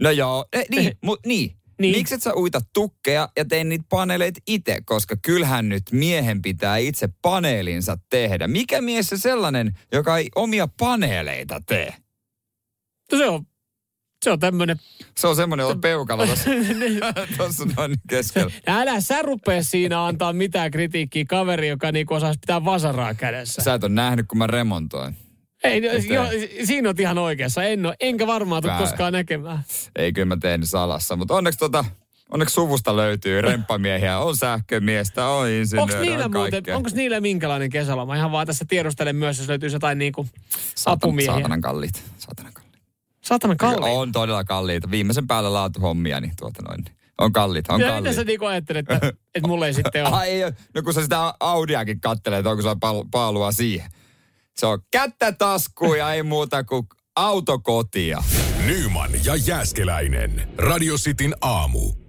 [0.00, 1.57] No joo, eh, niin, mut niin.
[1.78, 1.92] Niin.
[1.92, 2.00] niin.
[2.00, 4.80] Miksi et sä uita tukkeja ja tee niitä paneeleita itse?
[4.84, 8.48] Koska kyllähän nyt miehen pitää itse paneelinsa tehdä.
[8.48, 11.94] Mikä mies se sellainen, joka ei omia paneeleita tee?
[13.12, 13.46] No se on,
[14.24, 14.76] se on tämmönen...
[15.16, 16.50] Se on semmoinen, on peukalo tuossa,
[17.36, 18.52] tuossa noin keskellä.
[18.66, 23.62] Älä sä rupea siinä antaa mitään kritiikkiä kaveri, joka niinku osaisi pitää vasaraa kädessä.
[23.62, 25.16] Sä et ole nähnyt, kun mä remontoin.
[25.64, 26.22] Ei, jo,
[26.64, 27.64] siinä on ihan oikeassa.
[27.64, 29.58] En ole, enkä varmaan tule koskaan näkemään.
[29.96, 31.84] Ei kyllä mä teen salassa, mutta onneksi tota,
[32.30, 37.70] onneksi suvusta löytyy remppamiehiä, on sähkömiestä, on Onko insinööriä, niillä on muuten, onko niillä minkälainen
[37.70, 38.16] kesäloma?
[38.16, 40.26] Ihan vaan tässä tiedustelen myös, jos löytyy jotain niinku
[40.86, 41.32] apumiehiä.
[41.32, 42.04] Saatanan kalliit.
[42.18, 42.78] Saatanan kalliit.
[43.20, 43.98] Saatana kalliin.
[43.98, 44.90] On todella kalliita.
[44.90, 46.84] Viimeisen päällä laatuhommia, niin tuota noin.
[47.18, 48.14] On kalliit, on Ja mitä kalliit.
[48.16, 50.16] sä niinku ajattelet, että, että mulla ei sitten ole?
[50.16, 50.40] Ai,
[50.74, 53.90] no kun sä sitä Audiakin kattelet, onko sulla pal- paalua siihen.
[54.58, 56.86] Se on kättä taskuun ja ei muuta kuin
[57.16, 58.22] autokotia.
[58.66, 60.48] Nyman ja Jääskeläinen.
[60.56, 62.07] Radio Cityn aamu.